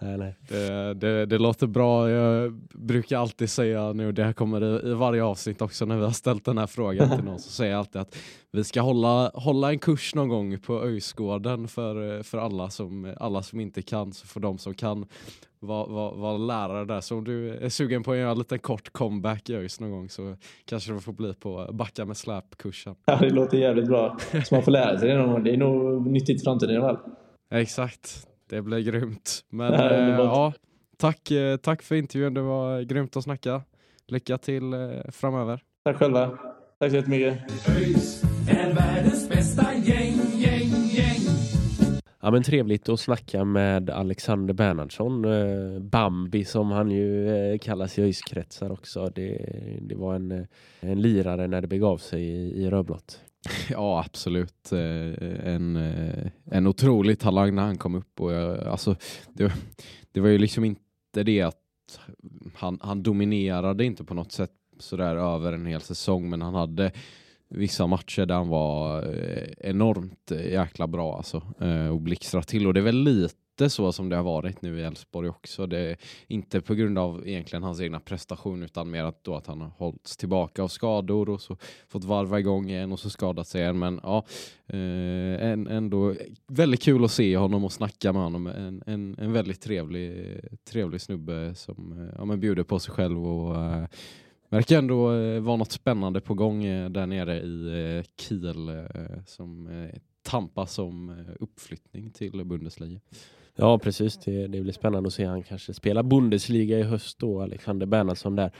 [0.00, 0.34] nej.
[0.48, 2.10] Det, det, det, låter bra.
[2.10, 6.04] Jag brukar alltid säga nu, det här kommer i, i varje avsnitt också när vi
[6.04, 8.16] har ställt den här frågan till någon, så säger jag alltid att
[8.52, 13.42] vi ska hålla, hålla en kurs någon gång på Öjsgården för, för alla, som, alla
[13.42, 15.06] som inte kan, så för de som kan
[15.60, 17.00] vara var, var lärare där.
[17.00, 19.90] Så om du är sugen på att göra en liten kort comeback i ÖIS någon
[19.90, 22.94] gång så kanske det får bli på backa med släp-kursen.
[23.04, 24.18] Ja, det låter jävligt bra.
[24.44, 25.44] Så man får lära sig det någon gång.
[25.44, 27.12] Det är nog nyttigt i framtiden i alla fall.
[27.50, 28.29] Exakt.
[28.50, 29.44] Det blir grymt.
[29.48, 30.52] Men äh, ja,
[30.96, 32.34] tack, eh, tack för intervjun.
[32.34, 33.62] Det var grymt att snacka.
[34.06, 35.60] Lycka till eh, framöver.
[35.84, 36.38] Tack själva.
[36.78, 37.38] Tack så jättemycket.
[37.68, 41.20] ÖIS är världens bästa gäng, gäng, gäng.
[42.20, 45.26] Ja men trevligt att snacka med Alexander Bernhardsson,
[45.88, 49.10] Bambi som han ju kallas i ÖIS-kretsar också.
[49.14, 49.46] Det,
[49.80, 50.46] det var en,
[50.80, 53.20] en lirare när det begav sig i, i rödblått.
[53.70, 54.72] Ja, absolut.
[54.72, 58.20] Eh, en, eh, en otrolig talang när han kom upp.
[58.20, 58.96] Och jag, alltså,
[59.32, 59.52] det,
[60.12, 61.56] det var ju liksom inte det att
[62.54, 66.92] han, han dominerade inte på något sätt sådär över en hel säsong, men han hade
[67.48, 71.42] vissa matcher där han var eh, enormt jäkla bra alltså,
[71.92, 72.66] och blixtrade till.
[72.66, 75.66] Och det är väl lite lite så som det har varit nu i Elfsborg också.
[75.66, 75.96] Det är
[76.26, 79.68] inte på grund av egentligen hans egna prestation utan mer att, då att han har
[79.68, 81.56] hållits tillbaka av skador och så
[81.88, 83.78] fått varva igång igen och så skadat sig igen.
[83.78, 84.24] Men ja,
[84.66, 86.14] eh, ändå
[86.46, 88.46] väldigt kul att se honom och snacka med honom.
[88.46, 93.26] En, en, en väldigt trevlig, trevlig snubbe som eh, ja, men bjuder på sig själv
[93.26, 93.86] och eh,
[94.48, 98.86] verkar ändå eh, vara något spännande på gång eh, där nere i Kiel
[99.26, 99.68] som
[100.22, 103.00] tampas om uppflyttning till Bundesliga.
[103.60, 107.40] Ja precis, det, det blir spännande att se han kanske spelar Bundesliga i höst då,
[107.42, 108.52] Alexander Bernhardsson där.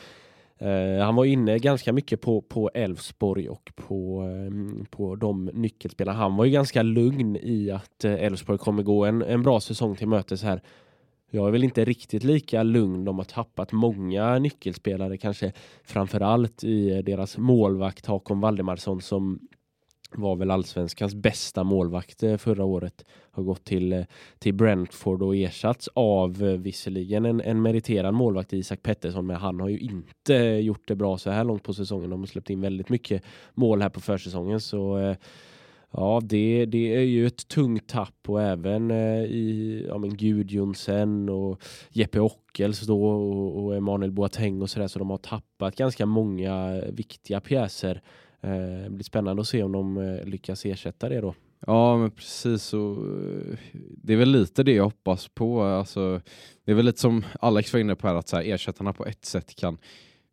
[0.63, 6.19] Uh, han var inne ganska mycket på, på Elfsborg och på, um, på de nyckelspelarna.
[6.19, 9.97] Han var ju ganska lugn i att uh, Elfsborg kommer gå en, en bra säsong
[9.97, 10.63] till mötes här.
[11.31, 13.05] Jag är väl inte riktigt lika lugn.
[13.05, 15.53] De har tappat många nyckelspelare, kanske
[15.85, 19.41] framförallt i deras målvakt Hakon Valdemarsson som
[20.13, 23.05] var väl allsvenskans bästa målvakt förra året.
[23.31, 24.05] Har gått till, eh,
[24.39, 29.61] till Brentford och ersatts av eh, visserligen en, en meriterad målvakt Isak Pettersson men han
[29.61, 32.11] har ju inte gjort det bra så här långt på säsongen.
[32.11, 33.23] De har släppt in väldigt mycket
[33.55, 35.17] mål här på försäsongen så eh,
[35.93, 41.63] Ja, det, det är ju ett tungt tapp och även i ja, men Gudjonsen och
[41.91, 46.83] Jeppe Ockels då och, och Emanuel Boateng och sådär så de har tappat ganska många
[46.93, 48.03] viktiga pjäser
[48.41, 51.35] det blir spännande att se om de eh, lyckas ersätta det då.
[51.67, 52.75] Ja, men precis.
[52.75, 55.63] Och eh, det är väl lite det jag hoppas på.
[55.63, 56.21] Alltså,
[56.65, 59.07] det är väl lite som Alex var inne på här, att så här, ersättarna på
[59.07, 59.79] ett sätt kan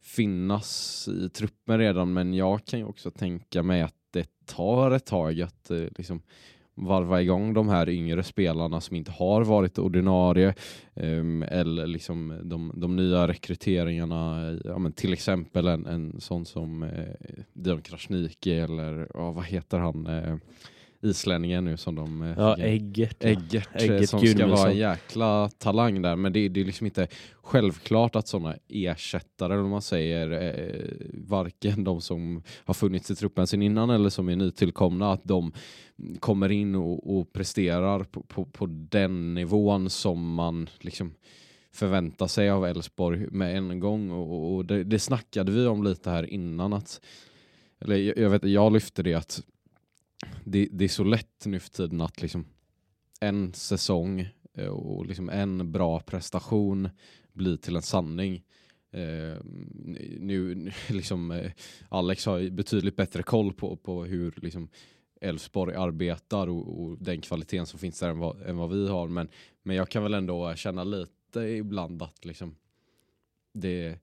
[0.01, 5.05] finnas i truppen redan, men jag kan ju också tänka mig att det tar ett
[5.05, 6.21] tag att eh, liksom,
[6.75, 10.53] varva igång de här yngre spelarna som inte har varit ordinarie
[10.93, 16.83] um, eller liksom de, de nya rekryteringarna, ja, men till exempel en, en sån som
[16.83, 20.07] eh, Dion Krasniqi eller oh, vad heter han?
[20.07, 20.35] Eh,
[21.01, 23.23] islänningen nu som de eh, Ja, Eggert.
[23.23, 26.15] Eggert, eh, Eggert som ska vara en jäkla talang där.
[26.15, 27.07] Men det, det är liksom inte
[27.41, 33.47] självklart att sådana ersättare, om man säger, eh, varken de som har funnits i truppen
[33.47, 35.51] sedan innan eller som är nytillkomna, att de
[36.19, 41.13] kommer in och, och presterar på, på, på, den nivån som man liksom
[41.71, 44.11] förväntar sig av Elfsborg med en gång.
[44.11, 46.73] Och, och det, det snackade vi om lite här innan.
[46.73, 47.01] att
[47.79, 49.41] eller jag, jag vet, jag lyfte det att
[50.43, 52.45] det, det, är så lätt nu för tiden att liksom
[53.19, 56.89] en säsong eh, och liksom en bra prestation
[57.33, 58.43] blir till en sanning.
[58.91, 59.43] Eh,
[60.19, 61.51] nu, liksom, eh,
[61.89, 64.69] Alex har betydligt bättre koll på, på hur liksom,
[65.21, 69.07] Elfsborg arbetar och, och, den kvaliteten som finns där än vad, än vad, vi har.
[69.07, 69.29] Men,
[69.63, 72.55] men jag kan väl ändå känna lite lite ibland att liksom
[73.53, 73.99] det,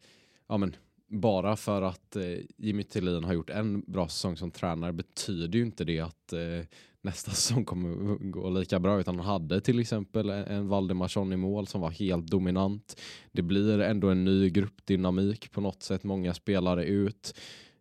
[0.46, 0.76] ja men
[1.08, 5.64] bara för att eh, Jimmy Tillin har gjort en bra säsong som tränare betyder ju
[5.64, 6.66] inte det att eh,
[7.02, 11.66] nästa säsong kommer gå lika bra utan han hade till exempel en, Valdemarsson i mål
[11.66, 13.00] som var helt dominant.
[13.32, 17.34] Det blir ändå en ny gruppdynamik på något sätt, många spelare ut.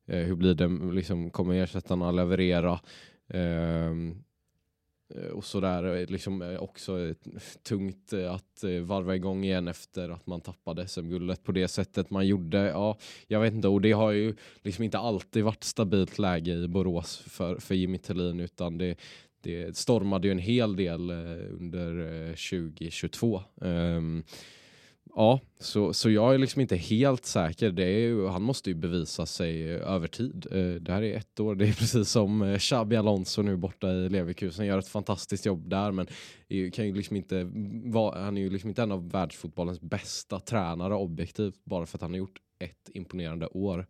[0.05, 2.79] Eh, hur blir det, liksom, kommer ersättarna leverera?
[3.29, 4.23] Ehm,
[5.15, 7.13] Eh, och sådär eh, liksom eh, också
[7.63, 12.57] tungt att varva igång igen efter att man tappade SM-guldet på det sättet man gjorde.
[12.57, 12.97] Ja,
[13.27, 17.17] jag vet inte och det har ju liksom inte alltid varit stabilt läge i Borås
[17.17, 18.95] för, för Jimmy Tillin utan det,
[19.41, 21.11] det stormade ju en hel del
[21.51, 23.41] under 2022.
[23.55, 24.23] Um,
[25.15, 27.71] Ja, så, så jag är liksom inte helt säker.
[27.71, 30.47] Det är ju, han måste ju bevisa sig eh, över tid.
[30.51, 31.55] Eh, det här är ett år.
[31.55, 34.65] Det är precis som eh, Xabi Alonso nu borta i Leverkusen.
[34.65, 36.07] Gör ett fantastiskt jobb där men
[36.73, 37.35] kan ju liksom inte
[38.13, 42.11] han är ju liksom inte en av världsfotbollens bästa tränare objektivt bara för att han
[42.11, 43.87] har gjort ett imponerande år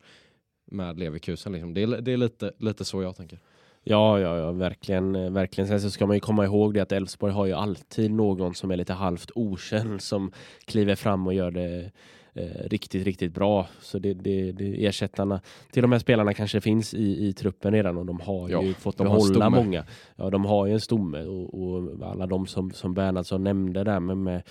[0.72, 1.52] med Leverkusen.
[1.52, 1.74] Liksom.
[1.74, 3.40] Det, är, det är lite, lite så jag tänker.
[3.84, 5.68] Ja, ja, ja, verkligen, eh, verkligen.
[5.68, 8.72] Sen så ska man ju komma ihåg det att Elfsborg har ju alltid någon som
[8.72, 10.32] är lite halvt okänd som
[10.66, 11.92] kliver fram och gör det
[12.34, 13.68] eh, riktigt, riktigt bra.
[13.80, 17.98] Så det, det, det, ersättarna till de här spelarna kanske finns i, i truppen redan
[17.98, 19.86] och de har ja, ju fått behålla många.
[20.16, 24.00] Ja, de har ju en stomme och, och alla de som, som Bernhardsson nämnde där
[24.00, 24.44] med, med,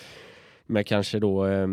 [0.66, 1.66] med kanske då eh,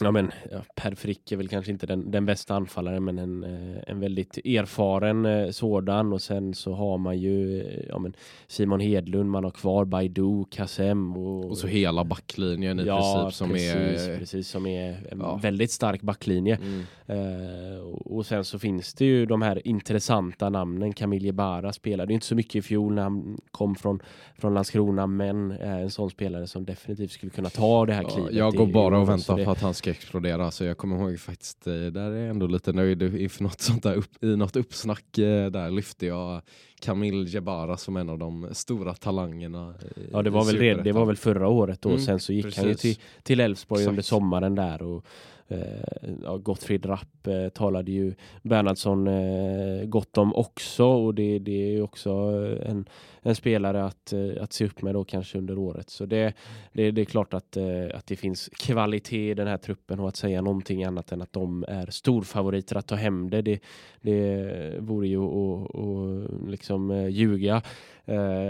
[0.00, 3.44] Ja, men, ja, per Frick är väl kanske inte den, den bästa anfallaren men en,
[3.44, 8.14] eh, en väldigt erfaren eh, sådan och sen så har man ju eh, ja, men
[8.46, 13.36] Simon Hedlund, man har kvar Baidu, Kassem och, och så hela backlinjen i ja, princip
[13.36, 15.36] som precis, är precis som är en ja.
[15.42, 16.56] väldigt stark backlinje.
[16.62, 16.84] Mm.
[17.10, 20.92] Uh, och, och, sen så finns det ju de här intressanta namnen.
[20.92, 24.02] Camille Bara spelade inte så mycket i fjol när han kom från,
[24.38, 28.34] från Landskrona men är en sån spelare som definitivt skulle kunna ta det här klivet.
[28.34, 30.50] jag går bara och väntar på att han ska explodera.
[30.50, 33.82] Så jag kommer ihåg faktiskt, eh, där är jag ändå lite nöjd inför något sånt
[33.82, 36.42] där upp, i något uppsnack eh, där lyfte jag
[36.80, 39.74] Kamil Jebara som en av de stora talangerna.
[40.12, 41.88] Ja, det var, väl, red, det var väl förra året då.
[41.88, 42.58] Mm, Sen så gick precis.
[42.58, 45.06] han ju till, till Elfsborg under sommaren där och
[45.50, 51.62] Eh, ja, Gottfrid Rapp eh, talade ju Bernhardsson eh, gott om också och det, det
[51.62, 52.88] är ju också eh, en,
[53.22, 55.90] en spelare att, eh, att se upp med då kanske under året.
[55.90, 56.34] Så det,
[56.72, 60.08] det, det är klart att, eh, att det finns kvalitet i den här truppen och
[60.08, 63.60] att säga någonting annat än att de är storfavoriter att ta hem det, det,
[64.00, 67.62] det vore ju att liksom eh, ljuga.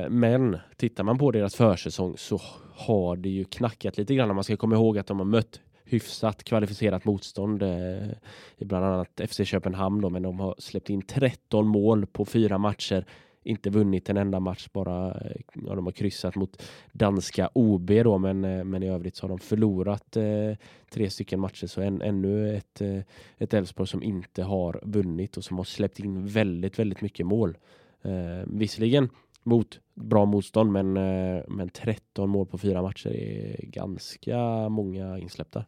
[0.09, 2.41] Men tittar man på deras försäsong så
[2.75, 4.35] har det ju knackat lite grann.
[4.35, 5.61] Man ska komma ihåg att de har mött
[5.93, 8.09] hyfsat kvalificerat motstånd eh,
[8.57, 12.59] i bland annat FC Köpenhamn då, men de har släppt in 13 mål på fyra
[12.59, 13.05] matcher
[13.43, 16.63] inte vunnit en enda match, bara eh, ja, de har kryssat mot
[16.93, 20.57] danska OB då, men, eh, men i övrigt så har de förlorat eh,
[20.91, 21.67] tre stycken matcher.
[21.67, 23.01] Så en, ännu ett, eh,
[23.39, 27.59] ett Elfsborg som inte har vunnit och som har släppt in väldigt, väldigt mycket mål.
[28.03, 29.09] Eh, visserligen
[29.43, 35.65] mot bra motstånd, men, eh, men 13 mål på fyra matcher är ganska många insläppta.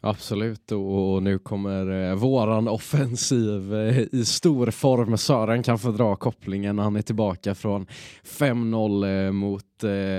[0.00, 5.18] Absolut, och nu kommer eh, våran offensiv eh, i stor form.
[5.18, 7.86] Sören kan få dra kopplingen när han är tillbaka från
[8.24, 9.64] 5-0 eh, mot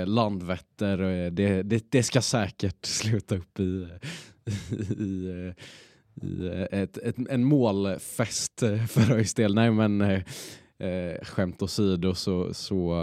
[0.06, 0.98] Landvetter.
[1.32, 3.64] Det, det, det, ska säkert sluta upp i,
[4.80, 5.54] i, i,
[6.22, 9.56] i ett, ett, en målfest för ÖIS del.
[9.56, 10.22] Nej men eh,
[11.24, 12.96] skämt åsido så, så,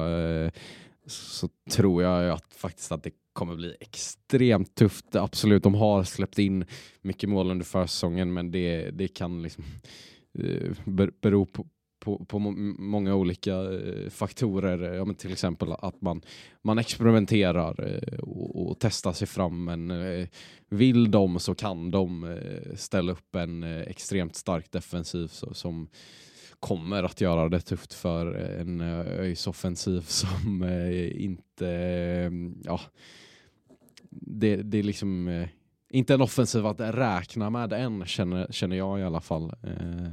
[1.07, 5.17] så tror jag att faktiskt att det kommer bli extremt tufft.
[5.17, 6.65] Absolut, de har släppt in
[7.03, 9.65] mycket mål under försäsongen men det, det kan liksom
[10.39, 10.73] eh,
[11.21, 11.67] bero på,
[12.07, 14.95] på, på många olika eh, faktorer.
[14.95, 16.23] Ja, men till exempel att man,
[16.63, 19.65] man experimenterar eh, och, och testar sig fram.
[19.65, 20.29] Men eh,
[20.69, 25.89] vill de så kan de eh, ställa upp en eh, extremt stark defensiv så, som
[26.61, 30.65] kommer att göra det tufft för en ÖIS offensiv som
[31.15, 32.31] inte
[32.65, 32.81] ja,
[34.21, 35.49] det, det är liksom eh,
[35.91, 39.53] inte en offensiv att räkna med än, känner, känner jag i alla fall.
[39.63, 40.13] Eh,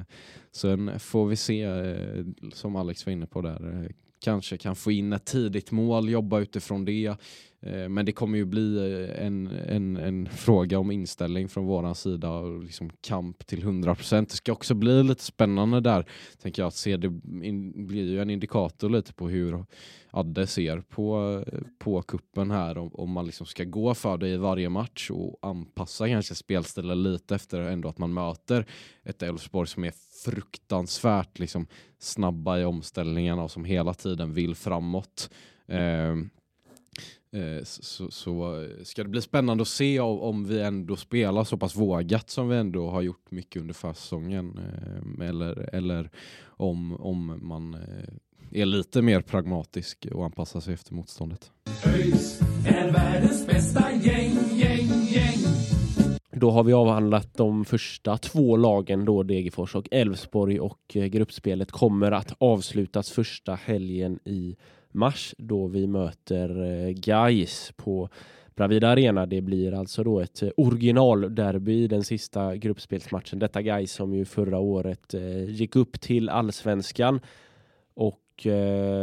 [0.52, 3.92] sen får vi se, eh, som Alex var inne på där, eh,
[4.24, 7.18] kanske kan få in ett tidigt mål, jobba utifrån det.
[7.66, 11.96] Eh, men det kommer ju bli eh, en, en, en fråga om inställning från våran
[11.96, 14.26] sida och liksom kamp till 100%.
[14.30, 16.06] Det ska också bli lite spännande där,
[16.42, 16.98] tänker jag, att se.
[16.98, 19.66] Det blir ju en indikator lite på hur
[20.12, 22.78] Adde ser på, eh, på kuppen här.
[22.78, 27.04] Om, om man liksom ska gå för det i varje match och anpassa kanske spelstilen
[27.04, 28.66] lite efter ändå att man möter
[29.04, 29.94] ett Elfsborg som är
[30.24, 31.68] fruktansvärt liksom,
[32.00, 35.30] snabba i omställningarna och som hela tiden vill framåt.
[35.68, 36.28] Ehm, eh,
[37.34, 41.58] Eh, så, så ska det bli spännande att se om, om vi ändå spelar så
[41.58, 44.60] pass vågat som vi ändå har gjort mycket under försäsongen.
[45.20, 46.10] Eh, eller, eller
[46.46, 51.52] om, om man eh, är lite mer pragmatisk och anpassar sig efter motståndet.
[51.86, 55.03] ÖIS är världens bästa gäng, gäng, gäng.
[56.36, 61.72] Då har vi avhandlat de första två lagen då Degerfors och Elfsborg och eh, gruppspelet
[61.72, 64.56] kommer att avslutas första helgen i
[64.92, 68.10] mars då vi möter eh, Gais på
[68.56, 69.26] Bravida Arena.
[69.26, 73.40] Det blir alltså då ett eh, originalderby i den sista gruppspelsmatchen.
[73.40, 75.14] Detta Gais som ju förra året
[75.48, 77.20] gick upp till allsvenskan
[77.94, 78.48] och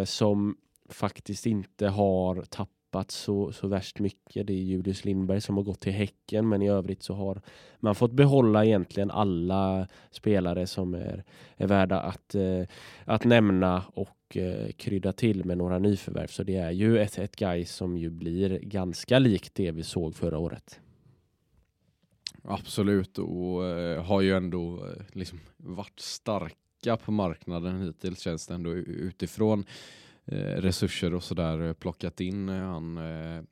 [0.04, 0.56] som
[0.88, 2.79] faktiskt inte har tappat
[3.10, 4.46] så, så värst mycket.
[4.46, 7.42] Det är Julius Lindberg som har gått till Häcken men i övrigt så har
[7.78, 11.24] man fått behålla egentligen alla spelare som är,
[11.56, 12.62] är värda att, eh,
[13.04, 16.26] att nämna och eh, krydda till med några nyförvärv.
[16.26, 20.14] Så det är ju ett, ett guy som ju blir ganska likt det vi såg
[20.14, 20.80] förra året.
[22.44, 28.54] Absolut och eh, har ju ändå eh, liksom varit starka på marknaden hittills känns det
[28.54, 29.66] ändå utifrån eh,
[30.30, 33.42] Eh, resurser och sådär eh, plockat in eh, han eh,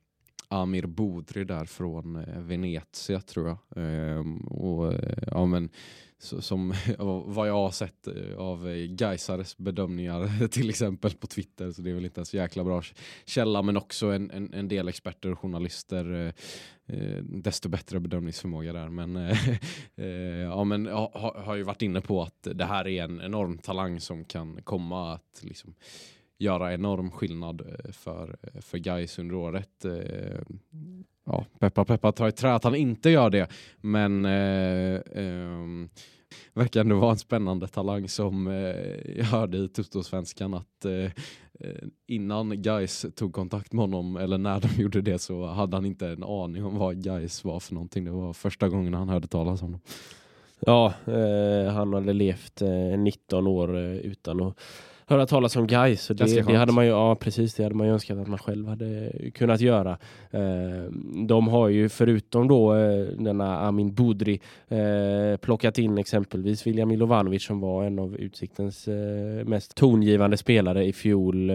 [0.47, 3.57] Amir Bodri där från eh, Venezia tror jag.
[3.75, 5.69] Ehm, och, eh, ja, men,
[6.17, 6.73] så, som
[7.25, 8.07] vad jag har sett
[8.37, 12.37] av eh, Gaisares bedömningar till exempel på Twitter så det är väl inte en så
[12.37, 12.81] jäkla bra
[13.25, 16.33] källa men också en, en, en del experter och journalister eh,
[16.97, 19.49] eh, desto bättre bedömningsförmåga där men, eh,
[19.95, 20.07] eh,
[20.37, 23.57] ja, men ha, ha- har ju varit inne på att det här är en enorm
[23.57, 25.73] talang som kan komma att liksom,
[26.39, 29.85] göra enorm skillnad eh, för, eh, för Gais under året.
[29.85, 30.41] Eh,
[31.25, 33.47] ja, peppar peppar tar i trä att han inte gör det
[33.81, 35.87] men eh, eh,
[36.53, 41.11] verkar ändå vara en spännande talang som eh, jag hörde i Tuttosvenskan att eh,
[41.59, 45.85] eh, innan Guys tog kontakt med honom eller när de gjorde det så hade han
[45.85, 48.05] inte en aning om vad Guys var för någonting.
[48.05, 49.81] Det var första gången han hörde talas om dem.
[50.59, 54.59] Ja, eh, han hade levt eh, 19 år eh, utan att
[55.09, 56.57] höra talas om Ganska det, det skönt.
[56.57, 59.61] hade man ju, ja precis, det hade man ju önskat att man själv hade kunnat
[59.61, 59.97] göra.
[60.31, 60.91] Eh,
[61.27, 67.43] de har ju förutom då eh, denna Amin Budri eh, plockat in exempelvis William Milovanovic
[67.43, 71.51] som var en av Utsiktens eh, mest tongivande spelare i fjol,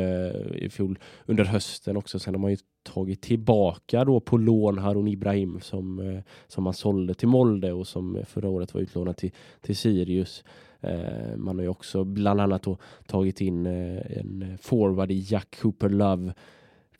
[0.54, 2.18] i fjol under hösten också.
[2.18, 7.14] Sen har man ju tagit tillbaka då på lån Harun Ibrahim som, som man sålde
[7.14, 9.30] till Molde och som förra året var utlånad till,
[9.60, 10.44] till Sirius.
[10.84, 15.56] Eh, man har ju också bland annat då tagit in eh, en forward i Jack
[15.60, 16.32] Cooper Love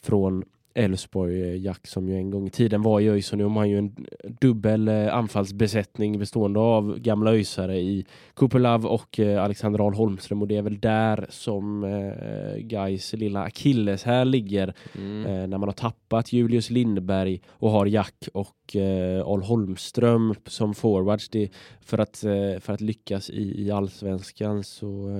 [0.03, 0.45] från
[0.75, 3.51] Elfsborg, eh, Jack som ju en gång i tiden var i ÖIS och nu har
[3.51, 4.07] man ju en
[4.41, 8.07] dubbel eh, anfallsbesättning bestående av gamla ÖISare i
[8.41, 13.43] Love och eh, Alexander Ahl Holmström och det är väl där som eh, Gais lilla
[13.43, 15.51] akilles här ligger Mm.
[15.51, 18.77] när man har tappat Julius Lindberg och har Jack och
[19.25, 21.29] Ahl Holmström som forwards.
[21.29, 21.51] Det,
[21.81, 22.17] för, att,
[22.61, 25.11] för att lyckas i, i allsvenskan så,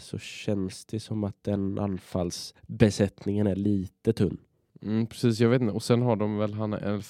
[0.00, 4.38] så känns det som att den anfallsbesättningen är lite tunn.
[4.82, 5.72] Mm, precis, jag vet inte.
[5.74, 7.02] Och sen har de väl, han, han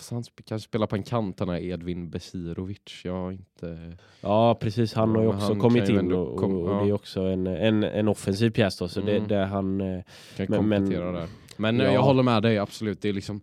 [0.45, 3.01] kanske spelar på en kant, han är Edvin Besirovic.
[3.05, 3.97] Jag inte...
[4.21, 6.83] Ja precis, han har ju men också han kommit in och, kom- och, ja.
[6.83, 9.29] det är också en, en, en offensiv pjäs då, så det, Mm.
[9.29, 10.03] det han eh,
[10.37, 11.27] kan Men- men- komplettera där.
[11.57, 11.93] Men eh, Ja.
[11.93, 13.03] jag håller med dig, absolut.
[13.03, 13.41] Det är liksom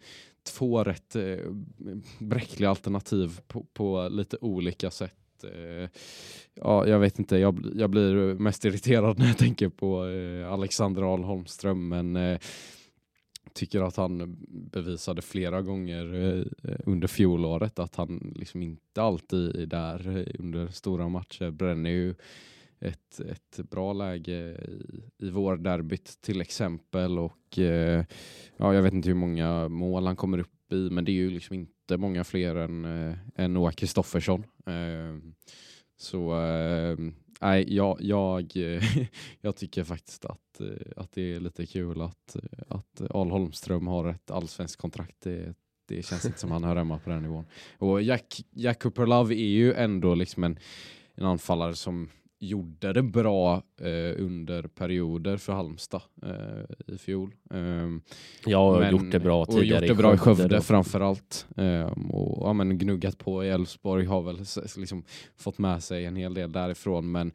[0.57, 1.38] två rätt eh,
[2.19, 5.13] bräckliga alternativ på, på lite olika sätt.
[5.43, 5.89] Eh,
[6.53, 10.03] ja, jag vet inte, jag, jag blir mest irriterad när jag tänker på
[10.53, 12.15] Alexander Ahl Holmström, men
[13.56, 14.38] tycker att han
[14.72, 21.10] bevisade flera gånger eh, under fjolåret att han liksom inte alltid är där under stora
[21.10, 21.51] matcher.
[21.51, 22.16] Bränner ju
[22.80, 28.06] ett, ett bra läge i, i vår derbyt till exempel och eh,
[28.58, 31.30] ja, jag vet inte hur många mål han kommer upp i men det är ju
[31.30, 34.43] liksom inte många fler än, eh, än Noah Kristoffersson.
[34.66, 35.34] Eh,
[35.97, 38.51] så ehm, nej, jag, jag,
[39.41, 43.88] jag tycker faktiskt att, eh, att det är lite kul att, eh, att Al Holmström
[43.88, 45.16] har ett allsvenskt kontrakt.
[45.20, 45.53] Det,
[45.88, 47.45] det känns inte som han hör hemma på den nivån.
[47.78, 50.60] Och Jack, Jack Cooper Love är ju ändå liksom en,
[51.16, 57.36] en anfallare som gjorde det bra eh, under perioder för Halmstad eh, i fjol.
[57.51, 58.01] Ehm,
[58.45, 61.47] jag har men- gjort det bra och tidigare gjort det bra i Skövde framförallt.
[61.58, 64.38] Ehm, och ja, men gnuggat på i Elfsborg har väl
[64.78, 65.03] liksom
[65.36, 67.32] fått med sig en hel del därifrån men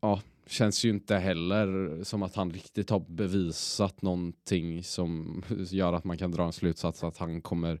[0.00, 6.04] ja, känns ju inte heller som att han riktigt har bevisat någonting som gör att
[6.04, 7.80] man kan dra en slutsats att han kommer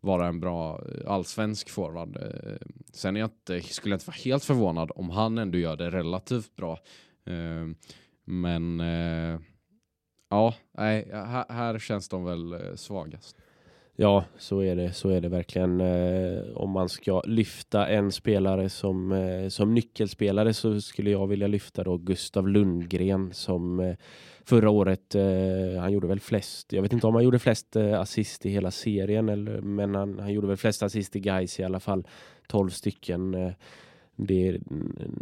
[0.00, 2.18] vara en bra allsvensk forward.
[2.92, 5.90] Sen är jag inte, skulle jag inte vara helt förvånad om han ändå gör det
[5.90, 6.78] relativt bra.
[7.26, 7.66] Eh,
[8.24, 9.40] men eh,
[10.32, 11.08] Ja, nej,
[11.48, 13.36] här, känns de väl svagast.
[13.96, 15.80] Ja, så är det, så är det verkligen.
[15.80, 21.46] Eh, om man ska lyfta en spelare som, eh, som nyckelspelare så skulle jag vilja
[21.46, 23.96] lyfta då Gustav Lundgren som eh,
[24.44, 28.00] förra året, eh, han gjorde väl flest, jag vet inte om han gjorde flest eh,
[28.00, 31.64] assist i hela serien, eller, men han, han gjorde väl flest assist i Gais i
[31.64, 32.06] alla fall,
[32.48, 33.34] 12 stycken.
[33.34, 33.52] Eh,
[34.26, 34.58] det,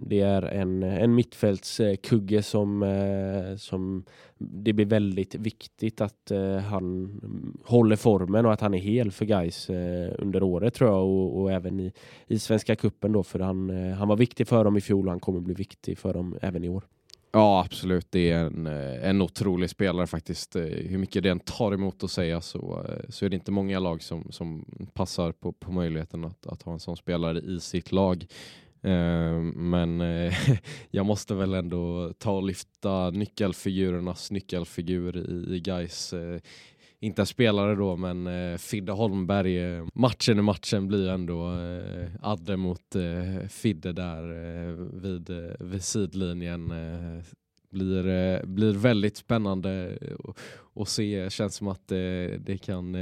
[0.06, 4.04] det, är en, en mittfältskugge som, eh, som
[4.38, 7.20] det blir väldigt viktigt att eh, han
[7.64, 11.40] håller formen och att han är hel för guys eh, under året tror jag och,
[11.40, 11.92] och även i,
[12.26, 15.20] i Svenska kuppen då för han, han var viktig för dem i fjol och han
[15.20, 16.84] kommer bli viktig för dem även i år.
[17.32, 18.06] Ja, absolut.
[18.10, 18.66] Det är en,
[19.02, 20.56] en otrolig spelare faktiskt.
[20.56, 24.02] Hur mycket det än tar emot att säga så, så är det inte många lag
[24.02, 28.26] som, som passar på, på möjligheten att, att ha en sån spelare i sitt lag.
[28.82, 30.34] Eh, men eh,
[30.90, 36.12] jag måste väl ändå ta och lyfta nyckelfigurernas nyckelfigur i, i Gais.
[36.12, 36.40] Eh,
[37.00, 39.86] inte en spelare då, men Fidde Holmberg.
[39.94, 41.52] matchen i matchen blir ändå
[42.20, 42.96] Adde mot
[43.48, 44.22] Fidde där
[45.00, 46.68] vid, vid sidlinjen.
[47.70, 49.98] blir, blir väldigt spännande
[50.74, 51.30] att se.
[51.30, 51.88] Känns som att
[52.38, 52.96] det kan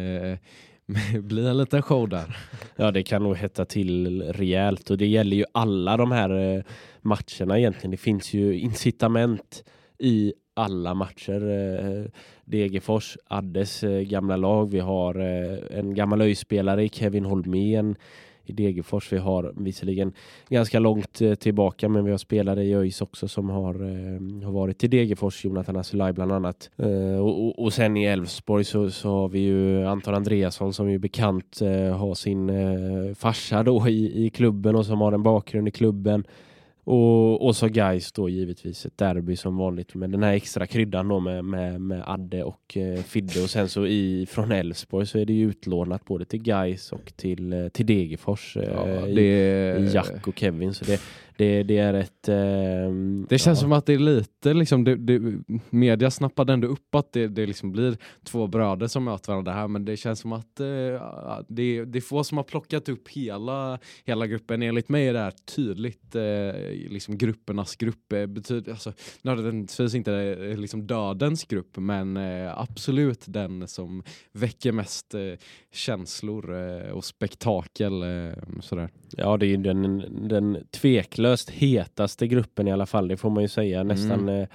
[1.22, 2.36] bli en liten show där.
[2.76, 6.62] Ja, det kan nog hetta till rejält och det gäller ju alla de här eh,
[7.00, 7.90] matcherna egentligen.
[7.90, 9.64] Det finns ju incitament
[9.98, 11.50] i alla matcher.
[11.50, 12.04] Eh,
[12.44, 14.70] Degerfors, Addes eh, gamla lag.
[14.70, 15.14] Vi har
[15.70, 17.96] en gammal öjspelare, Kevin Holmén
[18.50, 19.12] i Degerfors.
[19.12, 20.12] Vi har visserligen
[20.48, 24.52] ganska långt eh, tillbaka men vi har spelare i ÖIS också som har, eh, har
[24.52, 26.70] varit i Degerfors, Jonathan Asulaj bland annat.
[26.76, 30.90] Eh, och, och, och, sen i Elfsborg så, så har vi ju Anton Andreasson som
[30.90, 31.60] ju bekant
[31.96, 32.50] har sin
[33.14, 36.24] farsa då i, i klubben och som har en bakgrund i klubben.
[36.88, 41.08] Och, och så guys då givetvis ett derby som vanligt med den här extra kryddan
[41.08, 43.42] då med, med, med Adde och eh, Fidde.
[43.42, 47.12] Och sen så i, från Elfsborg så är det ju utlånat både till guys och
[47.16, 49.20] till, eh, till Degerfors eh, ja, det...
[49.20, 50.74] i, i Jack och Kevin.
[50.74, 51.00] Så det,
[51.36, 52.28] det, det är ett...
[52.28, 52.94] Eh,
[53.28, 53.62] det känns ja.
[53.62, 55.20] som att det är lite, liksom, det, det,
[55.70, 59.68] media snappade ändå upp att det, det liksom blir två bröder som möter varandra här,
[59.68, 60.66] men det känns som att eh,
[61.48, 64.62] det, det är få som har plockat upp hela, hela gruppen.
[64.62, 68.12] Enligt mig är det här tydligt eh, liksom gruppernas grupp.
[68.12, 74.72] Eh, betyder, alltså, nödvändigtvis inte eh, liksom dödens grupp, men eh, absolut den som väcker
[74.72, 75.14] mest
[75.72, 76.50] känslor
[76.92, 78.04] och spektakel.
[78.60, 78.88] sådär.
[79.10, 80.66] Ja, det är ju den, den
[81.26, 83.82] tveklöst hetaste gruppen i alla fall, det får man ju säga.
[83.82, 84.42] Nästan mm.
[84.42, 84.48] eh,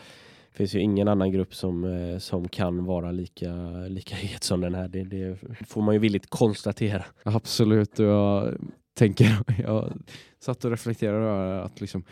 [0.53, 3.53] finns ju ingen annan grupp som, eh, som kan vara lika,
[3.87, 4.87] lika het som den här.
[4.87, 7.05] Det, det får man ju villigt konstatera.
[7.23, 8.57] Absolut, och jag
[8.93, 9.93] tänker, jag
[10.39, 12.03] satt och reflekterade över att liksom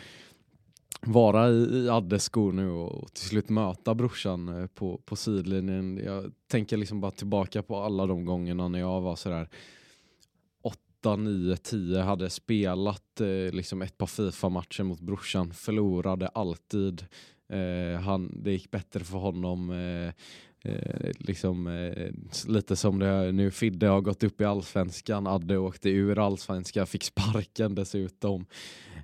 [1.01, 5.97] vara i, i Addes skor nu och till slut möta brorsan eh, på, på sidlinjen.
[6.05, 9.47] Jag tänker liksom bara tillbaka på alla de gångerna när jag var sådär
[11.01, 17.05] 8, 9, 10 hade spelat eh, liksom ett par Fifa-matcher mot brorsan, förlorade alltid.
[17.49, 19.71] Eh, han, det gick bättre för honom.
[19.71, 20.13] Eh,
[20.71, 22.11] eh liksom, eh,
[22.47, 27.03] lite som det nu Fidde har gått upp i allsvenskan, Adde åkte ur allsvenskan, fick
[27.03, 28.45] sparken dessutom.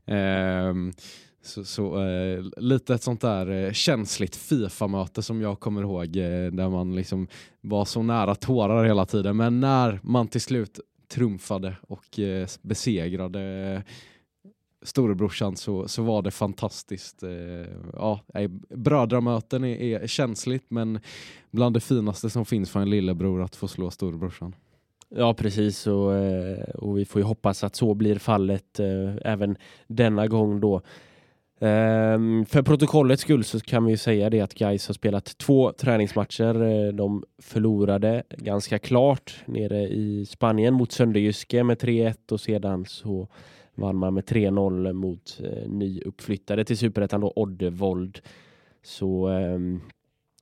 [0.06, 0.94] Ehm,
[1.42, 6.52] så, så eh, lite ett sånt där eh, känsligt Fifa-möte som jag kommer ihåg eh,
[6.52, 7.28] där man liksom
[7.62, 9.38] var så nära tårar hela tiden.
[9.38, 10.80] Men när man till slut
[11.16, 13.84] trumfade och eh, besegrade
[14.82, 17.24] storebrorsan så, så var det fantastiskt.
[17.24, 17.30] Eh,
[17.94, 18.20] ja,
[18.70, 21.00] brödramöten är, är känsligt men
[21.52, 24.56] bland det finaste som finns för en lillebror att få slå storebrorsan.
[25.10, 29.58] Ja precis och, eh, och vi får ju hoppas att så blir fallet eh, även
[29.88, 30.82] denna gång då.
[31.60, 35.72] Um, för protokollets skull så kan vi ju säga det att Gais har spelat två
[35.72, 36.64] träningsmatcher.
[36.64, 43.28] Eh, de förlorade ganska klart nere i Spanien mot Sönderjyske med 3-1 och sedan så
[43.76, 48.20] vann man med 3-0 mot eh, uh, nyuppflyttade till Superettan då Oddevold.
[48.84, 49.82] Så um,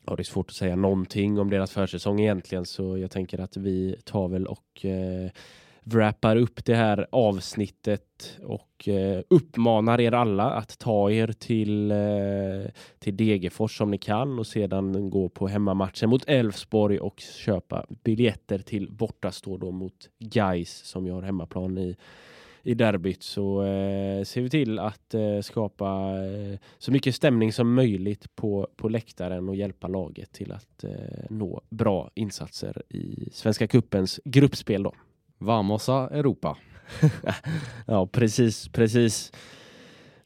[0.05, 3.57] ja, det är svårt att säga någonting om deras försäsong egentligen så jag tänker att
[3.57, 5.29] vi tar väl och uh,
[5.83, 12.71] wrappar upp det här avsnittet och eh, uppmanar er alla att ta er till, eh,
[12.99, 18.59] till Degerfors som ni kan och sedan gå på hemmamatchen mot Elfsborg och köpa biljetter
[18.59, 21.95] till bortastå då mot Geis som gör hemmaplan i
[22.63, 25.85] i derbyt så eh, ser vi till att eh, skapa
[26.25, 30.91] eh, så mycket stämning som möjligt på, på läktaren och hjälpa laget till att eh,
[31.29, 34.83] nå bra insatser i Svenska Kuppens gruppspel.
[34.83, 34.93] Då.
[35.43, 36.57] Vamosa Europa.
[37.85, 39.31] ja, precis, precis.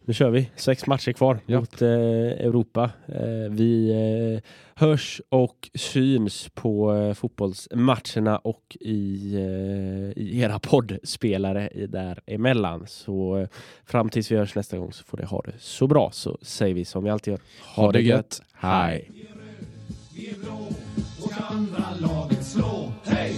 [0.07, 0.51] Nu kör vi.
[0.55, 1.59] Sex matcher kvar Japp.
[1.61, 2.91] mot eh, Europa.
[3.07, 11.69] Eh, vi eh, hörs och syns på eh, fotbollsmatcherna och i, eh, i era poddspelare
[11.69, 12.87] i däremellan.
[12.87, 13.47] Så eh,
[13.85, 16.75] fram tills vi hörs nästa gång så får det ha det så bra så säger
[16.75, 17.41] vi som vi alltid gör.
[17.75, 18.41] Ha det gött.
[18.53, 19.11] Hej!
[20.15, 20.67] Vi är blå
[21.21, 22.91] och andra laget slå.
[23.03, 23.35] Hej!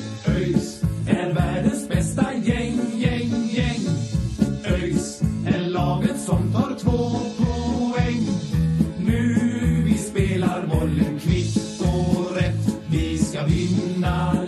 [6.90, 8.28] Två poäng.
[9.00, 9.36] Nu
[9.86, 12.78] vi spelar bollen kvitt och rätt.
[12.92, 14.39] Vi ska vinna